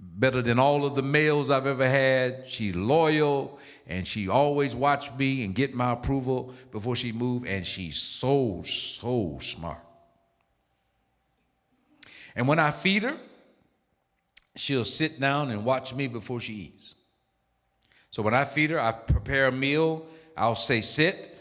[0.00, 2.44] better than all of the males I've ever had.
[2.48, 7.46] She's loyal and she always watched me and get my approval before she moved.
[7.46, 9.84] And she's so, so smart.
[12.34, 13.18] And when I feed her,
[14.56, 16.94] she'll sit down and watch me before she eats.
[18.12, 20.06] So when I feed her, I prepare a meal.
[20.36, 21.36] I'll say sit.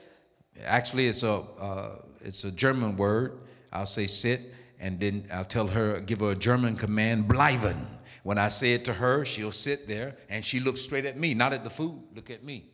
[0.64, 3.40] Actually, it's a uh, it's a German word.
[3.74, 7.86] I'll say sit, and then I'll tell her, give her a German command, bleiben.
[8.24, 11.34] When I say it to her, she'll sit there and she looks straight at me,
[11.34, 12.70] not at the food, look at me.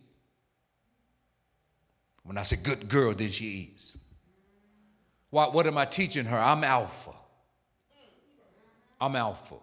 [2.23, 3.97] When I say good girl, then she eats.
[5.29, 6.37] What, what am I teaching her?
[6.37, 7.13] I'm alpha.
[8.99, 9.55] I'm alpha.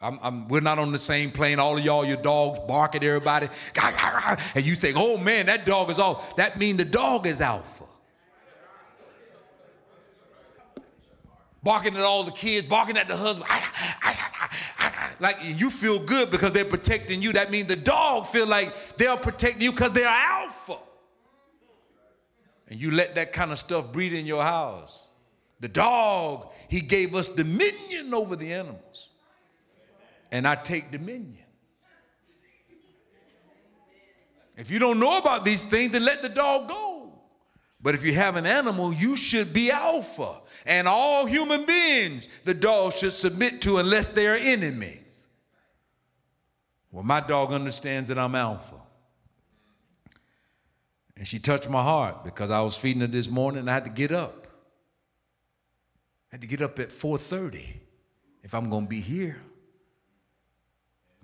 [0.00, 1.58] I'm, I'm, we're not on the same plane.
[1.58, 3.48] All of y'all, your dogs bark at everybody.
[4.54, 6.36] And you think, oh man, that dog is off.
[6.36, 7.84] That means the dog is alpha.
[11.62, 13.48] Barking at all the kids, barking at the husband
[15.20, 17.32] like you feel good because they're protecting you.
[17.32, 20.76] That means the dog feel like they're protecting you because they're alpha.
[22.68, 25.08] And you let that kind of stuff breed in your house.
[25.60, 29.10] The dog, he gave us dominion over the animals.
[30.30, 31.44] And I take dominion.
[34.56, 37.12] If you don't know about these things, then let the dog go.
[37.80, 40.40] But if you have an animal, you should be alpha.
[40.64, 45.28] And all human beings, the dog should submit to unless they are enemies.
[46.90, 48.80] Well, my dog understands that I'm alpha.
[51.16, 53.84] And she touched my heart because I was feeding her this morning and I had
[53.84, 54.46] to get up.
[56.32, 57.64] I had to get up at 4:30
[58.42, 59.40] if I'm going to be here.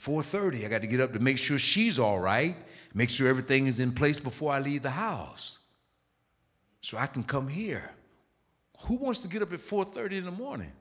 [0.05, 2.57] 4:30 I got to get up to make sure she's all right,
[2.93, 5.61] make sure everything is in place before I leave the house.
[6.81, 7.89] So I can come here.
[8.81, 10.73] Who wants to get up at 4:30 in the morning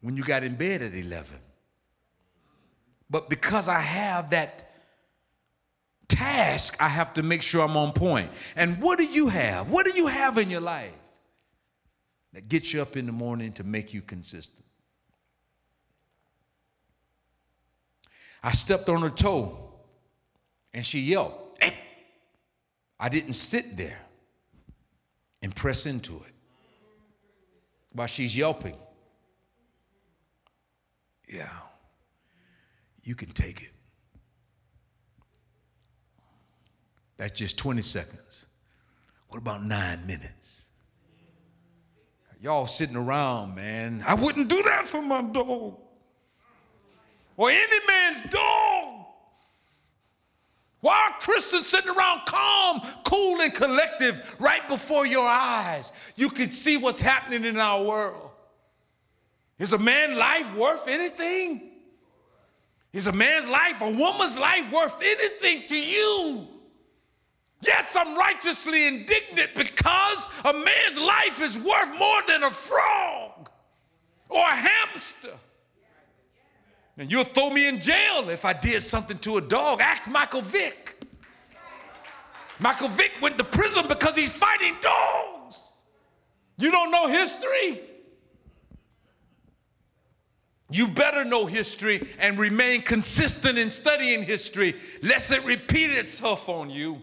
[0.00, 1.38] when you got in bed at 11?
[3.08, 4.70] But because I have that
[6.08, 8.30] task, I have to make sure I'm on point.
[8.56, 9.70] And what do you have?
[9.70, 10.92] What do you have in your life
[12.32, 14.61] that gets you up in the morning to make you consistent?
[18.42, 19.58] I stepped on her toe
[20.74, 21.62] and she yelped.
[21.62, 21.70] Eh.
[22.98, 24.00] I didn't sit there
[25.42, 26.32] and press into it
[27.92, 28.76] while she's yelping.
[31.28, 31.48] Yeah,
[33.02, 33.72] you can take it.
[37.16, 38.46] That's just 20 seconds.
[39.28, 40.66] What about nine minutes?
[42.40, 44.02] Y'all sitting around, man.
[44.06, 45.81] I wouldn't do that for my dog
[47.42, 49.04] or any man's dog.
[50.78, 55.90] Why are Christians sitting around calm, cool, and collective right before your eyes?
[56.14, 58.30] You can see what's happening in our world.
[59.58, 61.70] Is a man's life worth anything?
[62.92, 66.46] Is a man's life, a woman's life worth anything to you?
[67.66, 73.50] Yes, I'm righteously indignant because a man's life is worth more than a frog
[74.28, 75.34] or a hamster.
[77.02, 79.80] And you'll throw me in jail if I did something to a dog.
[79.80, 81.04] Ask Michael Vick.
[82.60, 85.78] Michael Vick went to prison because he's fighting dogs.
[86.58, 87.80] You don't know history?
[90.70, 96.70] You better know history and remain consistent in studying history, lest it repeat itself on
[96.70, 97.02] you.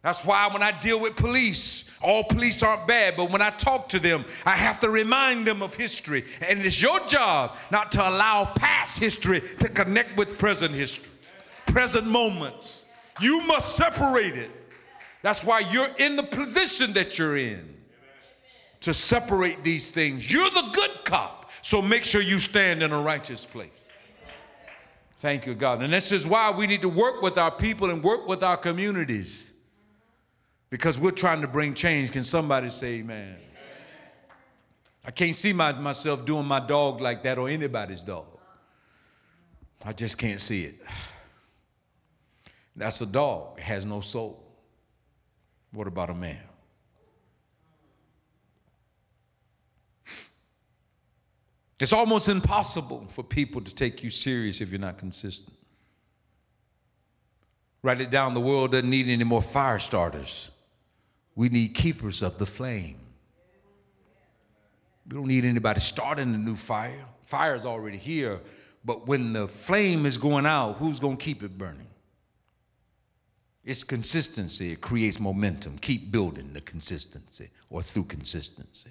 [0.00, 3.88] That's why when I deal with police, all police aren't bad, but when I talk
[3.90, 6.24] to them, I have to remind them of history.
[6.46, 11.10] And it's your job not to allow past history to connect with present history,
[11.66, 12.84] present moments.
[13.20, 14.50] You must separate it.
[15.22, 17.74] That's why you're in the position that you're in
[18.80, 20.32] to separate these things.
[20.32, 23.88] You're the good cop, so make sure you stand in a righteous place.
[25.18, 25.82] Thank you, God.
[25.82, 28.56] And this is why we need to work with our people and work with our
[28.56, 29.54] communities
[30.70, 32.12] because we're trying to bring change.
[32.12, 33.36] Can somebody say amen?
[33.36, 33.38] amen.
[35.04, 38.26] I can't see my, myself doing my dog like that or anybody's dog.
[39.84, 40.74] I just can't see it.
[42.76, 44.44] That's a dog, it has no soul.
[45.72, 46.42] What about a man?
[51.80, 55.56] It's almost impossible for people to take you serious if you're not consistent.
[57.82, 60.50] Write it down the world doesn't need any more fire starters.
[61.38, 62.96] We need keepers of the flame.
[65.06, 67.04] We don't need anybody starting a new fire.
[67.26, 68.40] Fire is already here,
[68.84, 71.86] but when the flame is going out, who's going to keep it burning?
[73.64, 74.72] It's consistency.
[74.72, 75.78] It creates momentum.
[75.78, 78.90] Keep building the consistency or through consistency.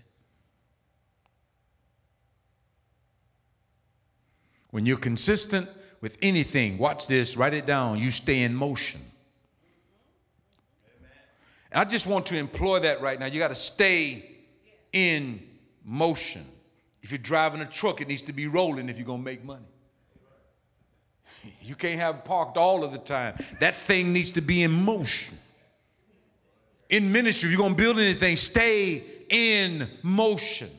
[4.70, 5.68] When you're consistent
[6.00, 9.02] with anything, watch this, write it down, you stay in motion.
[11.74, 13.26] I just want to employ that right now.
[13.26, 14.38] You got to stay
[14.93, 15.41] in
[15.84, 16.45] motion.
[17.01, 19.43] If you're driving a truck, it needs to be rolling if you're going to make
[19.43, 19.65] money.
[21.61, 23.36] You can't have parked all of the time.
[23.59, 25.38] That thing needs to be in motion.
[26.89, 30.70] In ministry, if you're going to build anything, stay in motion.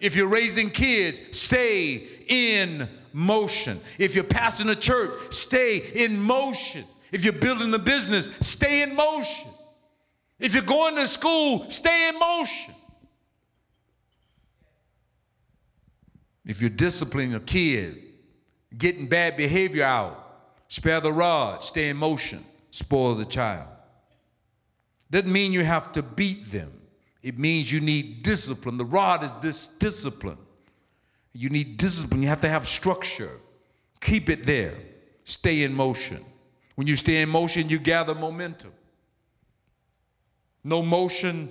[0.00, 3.80] If you're raising kids, stay in motion.
[3.98, 6.84] If you're pastoring a church, stay in motion.
[7.12, 9.50] If you're building a business, stay in motion.
[10.40, 12.74] If you're going to school, stay in motion.
[16.46, 17.98] If you're disciplining a kid,
[18.76, 20.16] getting bad behavior out,
[20.68, 23.68] spare the rod, stay in motion, spoil the child.
[25.10, 26.72] Doesn't mean you have to beat them.
[27.22, 28.78] It means you need discipline.
[28.78, 30.38] The rod is this discipline.
[31.34, 32.22] You need discipline.
[32.22, 33.30] You have to have structure.
[34.00, 34.74] Keep it there.
[35.24, 36.24] Stay in motion.
[36.76, 38.72] When you stay in motion, you gather momentum.
[40.64, 41.50] No motion,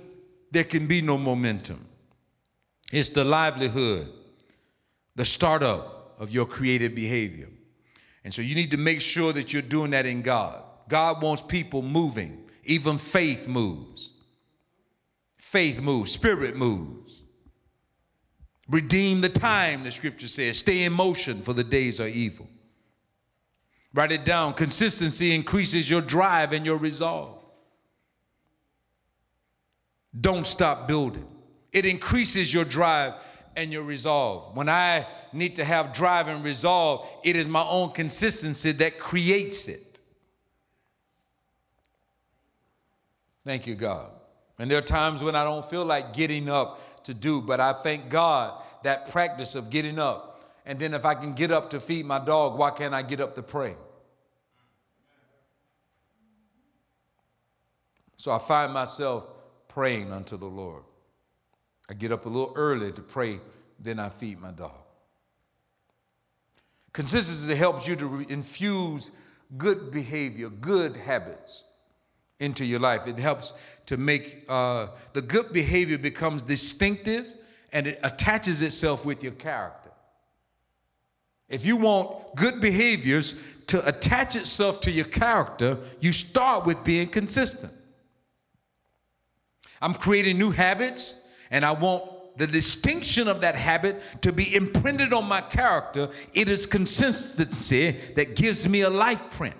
[0.50, 1.84] there can be no momentum.
[2.92, 4.08] It's the livelihood,
[5.16, 7.48] the startup of your creative behavior.
[8.24, 10.62] And so you need to make sure that you're doing that in God.
[10.88, 14.12] God wants people moving, even faith moves.
[15.38, 17.22] Faith moves, spirit moves.
[18.68, 20.58] Redeem the time, the scripture says.
[20.58, 22.48] Stay in motion, for the days are evil.
[23.92, 24.54] Write it down.
[24.54, 27.39] Consistency increases your drive and your resolve.
[30.18, 31.26] Don't stop building.
[31.72, 33.14] It increases your drive
[33.56, 34.56] and your resolve.
[34.56, 39.68] When I need to have drive and resolve, it is my own consistency that creates
[39.68, 40.00] it.
[43.44, 44.10] Thank you, God.
[44.58, 47.72] And there are times when I don't feel like getting up to do, but I
[47.72, 50.42] thank God that practice of getting up.
[50.66, 53.20] And then if I can get up to feed my dog, why can't I get
[53.20, 53.74] up to pray?
[58.16, 59.24] So I find myself
[59.72, 60.82] praying unto the Lord.
[61.88, 63.40] I get up a little early to pray,
[63.78, 64.72] then I feed my dog.
[66.92, 69.12] Consistency helps you to infuse
[69.56, 71.64] good behavior, good habits
[72.40, 73.06] into your life.
[73.06, 73.52] It helps
[73.86, 77.28] to make uh, the good behavior becomes distinctive
[77.72, 79.90] and it attaches itself with your character.
[81.48, 87.08] If you want good behaviors to attach itself to your character, you start with being
[87.08, 87.72] consistent.
[89.80, 92.04] I'm creating new habits, and I want
[92.36, 96.10] the distinction of that habit to be imprinted on my character.
[96.32, 99.56] It is consistency that gives me a life print.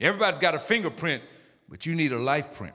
[0.00, 1.22] Everybody's got a fingerprint,
[1.68, 2.74] but you need a life print.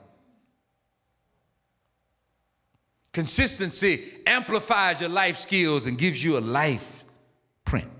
[3.12, 7.04] Consistency amplifies your life skills and gives you a life
[7.64, 7.90] print.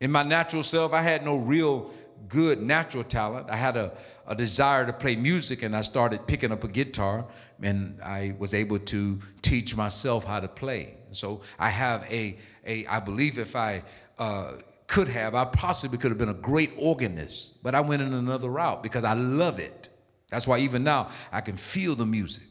[0.00, 1.90] In my natural self, I had no real
[2.28, 3.50] good natural talent.
[3.50, 3.92] I had a,
[4.26, 7.26] a desire to play music, and I started picking up a guitar,
[7.62, 10.94] and I was able to teach myself how to play.
[11.12, 13.82] So I have a, a I believe if I
[14.18, 14.52] uh,
[14.86, 18.48] could have, I possibly could have been a great organist, but I went in another
[18.48, 19.88] route because I love it.
[20.30, 22.44] That's why even now I can feel the music.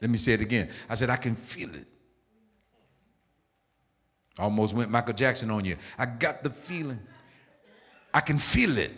[0.00, 0.70] Let me say it again.
[0.88, 1.86] I said, I can feel it.
[4.38, 5.76] Almost went Michael Jackson on you.
[5.98, 7.00] I got the feeling.
[8.12, 8.92] I can feel it.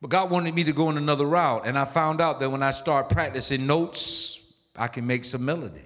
[0.00, 2.62] But God wanted me to go in another route, and I found out that when
[2.62, 4.38] I start practicing notes,
[4.76, 5.82] I can make some melody.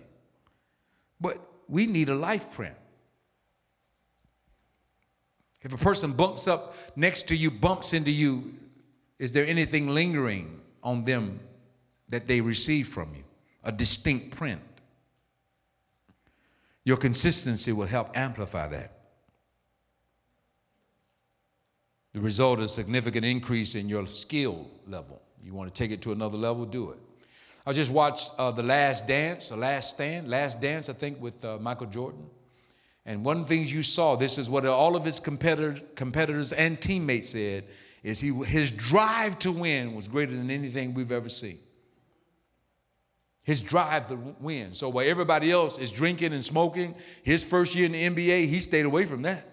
[1.20, 2.74] But we need a life print.
[5.62, 8.52] If a person bumps up next to you, bumps into you,
[9.18, 11.38] is there anything lingering on them
[12.08, 13.22] that they receive from you?
[13.64, 14.60] A distinct print.
[16.84, 19.01] Your consistency will help amplify that.
[22.12, 25.22] The result is a significant increase in your skill level.
[25.42, 26.98] You want to take it to another level, do it.
[27.66, 31.44] I just watched uh, The Last Dance, The Last Stand, Last Dance, I think, with
[31.44, 32.26] uh, Michael Jordan.
[33.06, 36.52] And one of the things you saw, this is what all of his competitors, competitors
[36.52, 37.64] and teammates said,
[38.02, 41.58] is he, his drive to win was greater than anything we've ever seen
[43.44, 44.74] his drive to win.
[44.74, 48.60] So while everybody else is drinking and smoking, his first year in the NBA, he
[48.60, 49.46] stayed away from that.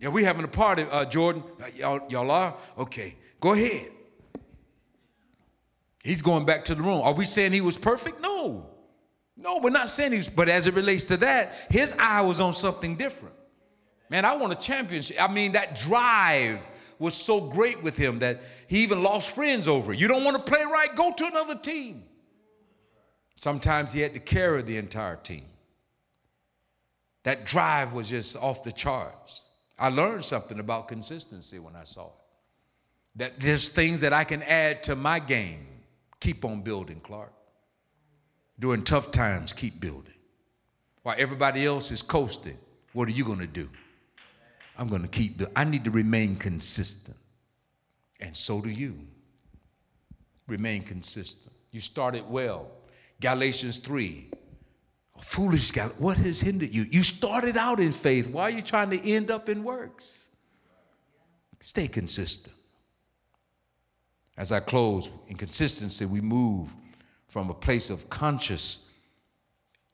[0.00, 1.42] Yeah, we having a party, uh, Jordan.
[1.62, 2.54] Uh, y'all, y'all are?
[2.78, 3.90] Okay, go ahead.
[6.02, 7.02] He's going back to the room.
[7.02, 8.22] Are we saying he was perfect?
[8.22, 8.66] No.
[9.36, 12.54] No, we're not saying he's, but as it relates to that, his eye was on
[12.54, 13.34] something different.
[14.08, 15.22] Man, I want a championship.
[15.22, 16.60] I mean, that drive
[16.98, 19.98] was so great with him that he even lost friends over it.
[19.98, 20.94] You don't want to play right?
[20.94, 22.04] Go to another team.
[23.36, 25.44] Sometimes he had to carry the entire team.
[27.24, 29.44] That drive was just off the charts.
[29.80, 32.12] I learned something about consistency when I saw it.
[33.16, 35.66] That there's things that I can add to my game.
[36.20, 37.32] Keep on building, Clark.
[38.58, 40.12] During tough times, keep building.
[41.02, 42.58] While everybody else is coasting,
[42.92, 43.70] what are you going to do?
[44.76, 47.16] I'm going to keep, I need to remain consistent.
[48.20, 48.98] And so do you.
[50.46, 51.54] Remain consistent.
[51.70, 52.70] You started well.
[53.20, 54.28] Galatians 3.
[55.22, 56.82] Foolish Gal, what has hindered you?
[56.82, 58.28] You started out in faith.
[58.28, 60.28] Why are you trying to end up in works?
[61.62, 62.54] Stay consistent.
[64.36, 66.72] As I close, in consistency, we move
[67.28, 68.98] from a place of conscious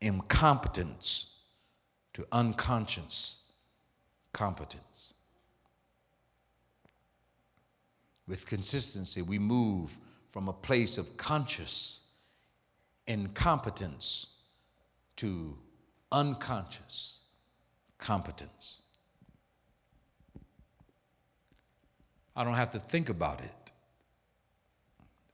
[0.00, 1.32] incompetence
[2.12, 3.38] to unconscious
[4.32, 5.14] competence.
[8.28, 9.96] With consistency, we move
[10.30, 12.00] from a place of conscious
[13.06, 14.35] incompetence
[15.16, 15.56] to
[16.12, 17.20] unconscious
[17.98, 18.82] competence.
[22.34, 23.72] I don't have to think about it.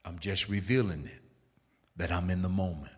[0.05, 1.21] I'm just revealing it
[1.97, 2.93] that I'm in the moment.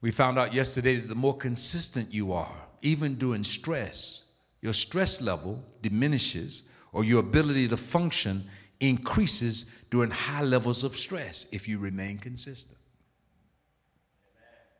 [0.00, 5.22] We found out yesterday that the more consistent you are, even during stress, your stress
[5.22, 8.44] level diminishes or your ability to function
[8.80, 12.78] increases during high levels of stress if you remain consistent.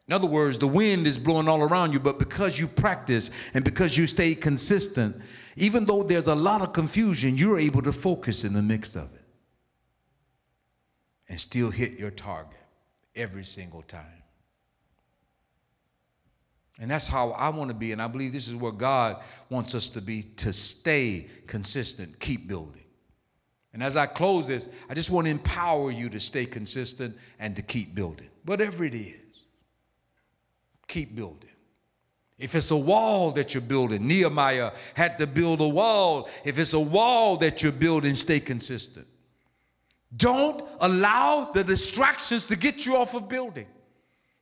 [0.07, 3.65] In other words, the wind is blowing all around you, but because you practice and
[3.65, 5.17] because you stay consistent,
[5.57, 9.15] even though there's a lot of confusion, you're able to focus in the mix of
[9.15, 9.25] it
[11.29, 12.59] and still hit your target
[13.17, 14.05] every single time.
[16.79, 17.93] And that's how I want to be.
[17.93, 22.47] And I believe this is where God wants us to be to stay consistent, keep
[22.49, 22.83] building.
[23.73, 27.57] And as I close this, I just want to empower you to stay consistent and
[27.57, 29.24] to keep building, whatever it is
[30.87, 31.51] keep building.
[32.39, 36.29] If it's a wall that you're building, Nehemiah had to build a wall.
[36.45, 39.07] If it's a wall that you're building, stay consistent.
[40.17, 43.67] Don't allow the distractions to get you off of building.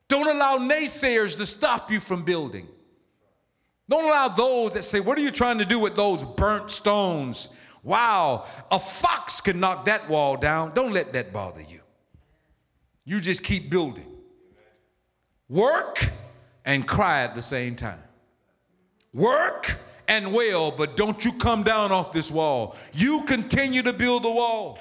[0.09, 2.69] Don't allow naysayers to stop you from building.
[3.89, 7.49] Don't allow those that say, What are you trying to do with those burnt stones?
[7.83, 10.73] Wow, a fox can knock that wall down.
[10.75, 11.81] Don't let that bother you.
[13.05, 14.07] You just keep building.
[15.49, 16.09] Work
[16.65, 18.03] and cry at the same time.
[19.13, 19.77] Work
[20.09, 22.77] and wail, but don't you come down off this wall.
[22.93, 24.79] You continue to build the wall.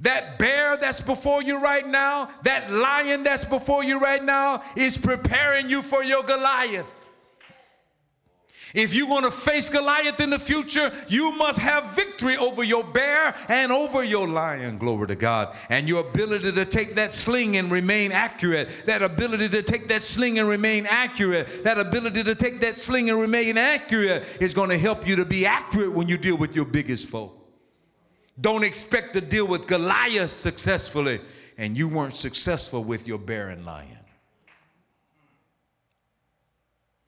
[0.00, 4.98] That bear that's before you right now, that lion that's before you right now, is
[4.98, 6.92] preparing you for your Goliath.
[8.74, 12.82] If you're going to face Goliath in the future, you must have victory over your
[12.82, 15.54] bear and over your lion, glory to God.
[15.68, 20.02] And your ability to take that sling and remain accurate, that ability to take that
[20.02, 24.70] sling and remain accurate, that ability to take that sling and remain accurate is going
[24.70, 27.32] to help you to be accurate when you deal with your biggest foe.
[28.40, 31.20] Don't expect to deal with Goliath successfully,
[31.58, 33.98] and you weren't successful with your bear and lion.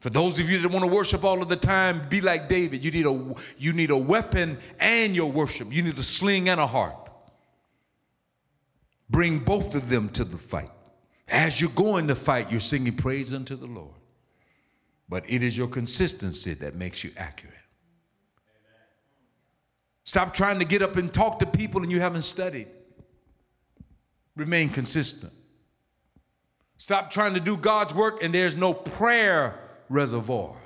[0.05, 2.85] For those of you that want to worship all of the time, be like David.
[2.85, 5.73] You need a, you need a weapon and your worship.
[5.73, 7.09] You need a sling and a harp.
[9.09, 10.69] Bring both of them to the fight.
[11.27, 13.95] As you're going to fight, you're singing praise unto the Lord.
[15.09, 17.55] But it is your consistency that makes you accurate.
[20.05, 22.69] Stop trying to get up and talk to people and you haven't studied.
[24.37, 25.33] Remain consistent.
[26.77, 30.57] Stop trying to do God's work and there's no prayer reservoir.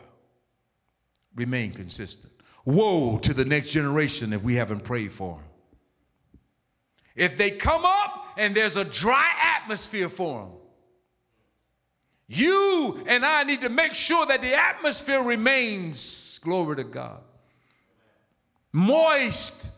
[1.35, 2.33] Remain consistent.
[2.65, 5.45] Woe to the next generation if we haven't prayed for them.
[7.17, 10.53] If they come up and there's a dry atmosphere for them,
[12.29, 17.21] you and I need to make sure that the atmosphere remains, glory to God,
[18.73, 19.69] moist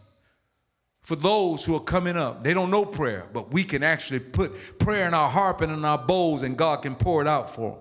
[1.03, 2.43] for those who are coming up.
[2.43, 5.84] They don't know prayer, but we can actually put prayer in our harp and in
[5.84, 7.80] our bowls, and God can pour it out for them.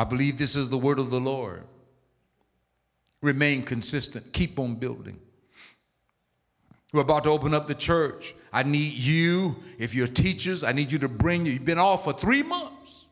[0.00, 1.62] I believe this is the word of the Lord.
[3.20, 5.20] Remain consistent, keep on building.
[6.94, 8.34] We're about to open up the church.
[8.50, 11.52] I need you, if you're teachers, I need you to bring you.
[11.52, 13.04] You've been off for three months.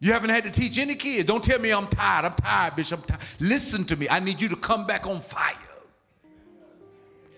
[0.00, 1.26] You haven't had to teach any kids.
[1.26, 2.24] Don't tell me I'm tired.
[2.24, 3.00] I'm tired, Bishop.
[3.00, 3.20] I'm tired.
[3.38, 4.08] Listen to me.
[4.08, 5.52] I need you to come back on fire.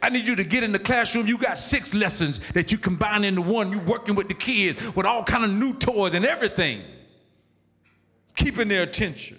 [0.01, 1.27] I need you to get in the classroom.
[1.27, 3.73] You got six lessons that you combine into one.
[3.73, 6.85] You're working with the kids with all kind of new toys and everything
[8.35, 9.39] keeping their attention.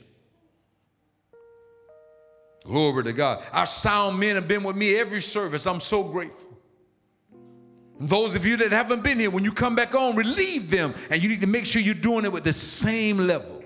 [2.66, 3.44] Glory to God.
[3.52, 5.68] Our sound men have been with me every service.
[5.68, 6.58] I'm so grateful.
[8.00, 10.96] And those of you that haven't been here, when you come back on, relieve them.
[11.10, 13.64] And you need to make sure you're doing it with the same level.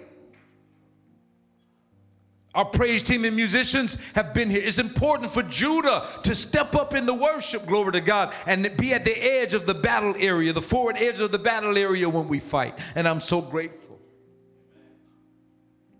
[2.53, 4.61] Our praise team and musicians have been here.
[4.61, 8.93] It's important for Judah to step up in the worship, glory to God, and be
[8.93, 12.27] at the edge of the battle area, the forward edge of the battle area when
[12.27, 12.77] we fight.
[12.95, 13.88] And I'm so grateful.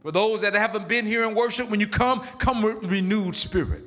[0.02, 3.84] For those that haven't been here in worship, when you come, come with renewed spirit.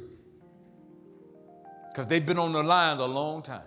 [1.90, 3.62] Because they've been on the lines a long time.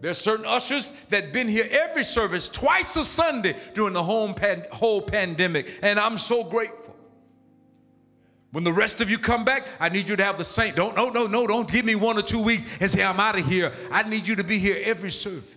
[0.00, 4.66] There's certain ushers that been here every service, twice a Sunday during the whole, pan-
[4.72, 6.96] whole pandemic, and I'm so grateful.
[8.50, 10.74] When the rest of you come back, I need you to have the same.
[10.74, 13.38] Don't, no, no, no, don't give me one or two weeks and say I'm out
[13.38, 13.72] of here.
[13.92, 15.54] I need you to be here every service.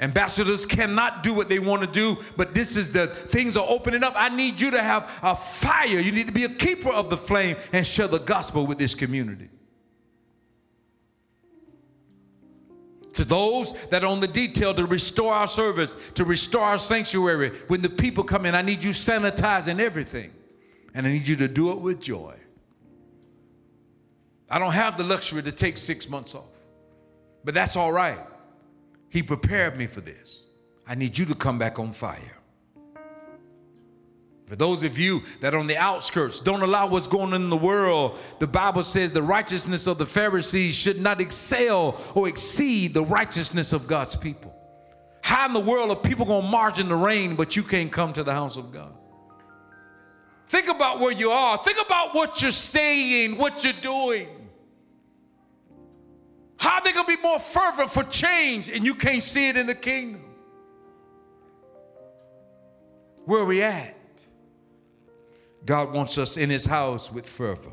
[0.00, 4.02] Ambassadors cannot do what they want to do, but this is the things are opening
[4.02, 4.14] up.
[4.16, 6.00] I need you to have a fire.
[6.00, 8.94] You need to be a keeper of the flame and share the gospel with this
[8.94, 9.50] community.
[13.14, 17.58] To those that are on the detail to restore our service, to restore our sanctuary,
[17.68, 20.32] when the people come in, I need you sanitizing everything.
[20.94, 22.34] And I need you to do it with joy.
[24.48, 26.48] I don't have the luxury to take six months off.
[27.44, 28.18] But that's all right.
[29.10, 30.44] He prepared me for this.
[30.86, 32.36] I need you to come back on fire.
[34.46, 37.50] For those of you that are on the outskirts, don't allow what's going on in
[37.50, 38.18] the world.
[38.40, 43.72] The Bible says the righteousness of the Pharisees should not excel or exceed the righteousness
[43.72, 44.52] of God's people.
[45.22, 47.92] How in the world are people going to march in the rain, but you can't
[47.92, 48.92] come to the house of God?
[50.48, 51.56] Think about where you are.
[51.58, 54.26] Think about what you're saying, what you're doing.
[56.60, 59.56] How are they going to be more fervent for change and you can't see it
[59.56, 60.22] in the kingdom?
[63.24, 63.96] Where are we at?
[65.64, 67.72] God wants us in his house with fervor.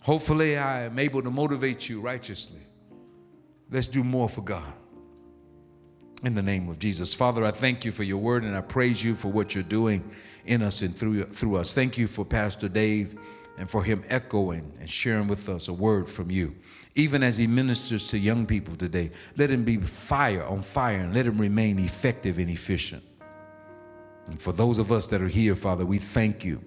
[0.00, 2.62] Hopefully, I am able to motivate you righteously.
[3.70, 4.72] Let's do more for God.
[6.24, 7.14] In the name of Jesus.
[7.14, 10.02] Father, I thank you for your word and I praise you for what you're doing
[10.46, 11.72] in us and through, through us.
[11.72, 13.16] Thank you for Pastor Dave
[13.62, 16.52] and for him echoing and sharing with us a word from you.
[16.96, 21.14] Even as he ministers to young people today, let him be fire on fire and
[21.14, 23.04] let him remain effective and efficient.
[24.26, 26.60] And for those of us that are here, Father, we thank you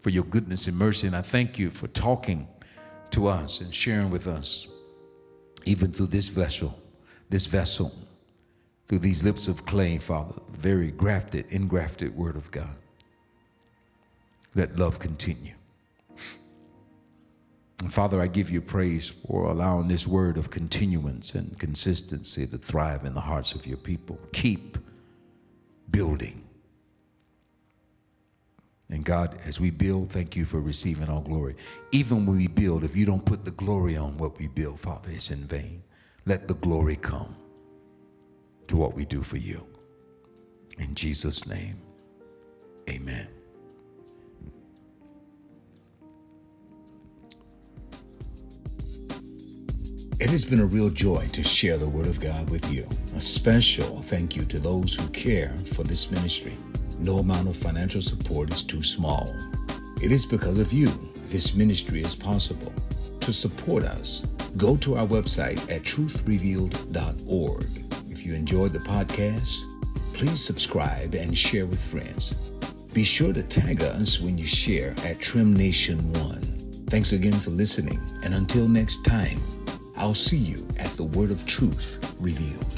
[0.00, 1.06] for your goodness and mercy.
[1.06, 2.48] And I thank you for talking
[3.12, 4.66] to us and sharing with us,
[5.66, 6.76] even through this vessel,
[7.30, 7.94] this vessel,
[8.88, 12.74] through these lips of clay, Father, the very grafted, engrafted word of God.
[14.56, 15.54] Let love continue.
[17.84, 22.58] And Father, I give you praise for allowing this word of continuance and consistency to
[22.58, 24.18] thrive in the hearts of your people.
[24.32, 24.78] Keep
[25.90, 26.44] building
[28.90, 31.56] and God, as we build, thank you for receiving all glory.
[31.92, 35.10] Even when we build, if you don't put the glory on what we build, Father,
[35.10, 35.82] it's in vain.
[36.26, 37.34] Let the glory come
[38.68, 39.66] to what we do for you.
[40.78, 41.78] In Jesus' name,
[42.88, 43.33] amen.
[50.24, 52.88] It has been a real joy to share the Word of God with you.
[53.14, 56.54] A special thank you to those who care for this ministry.
[57.00, 59.36] No amount of financial support is too small.
[60.02, 60.86] It is because of you
[61.26, 62.72] this ministry is possible.
[63.20, 64.24] To support us,
[64.56, 68.10] go to our website at truthrevealed.org.
[68.10, 69.58] If you enjoyed the podcast,
[70.14, 72.32] please subscribe and share with friends.
[72.94, 76.40] Be sure to tag us when you share at Trim Nation One.
[76.88, 79.38] Thanks again for listening, and until next time,
[79.96, 82.73] I'll see you at the Word of Truth revealed.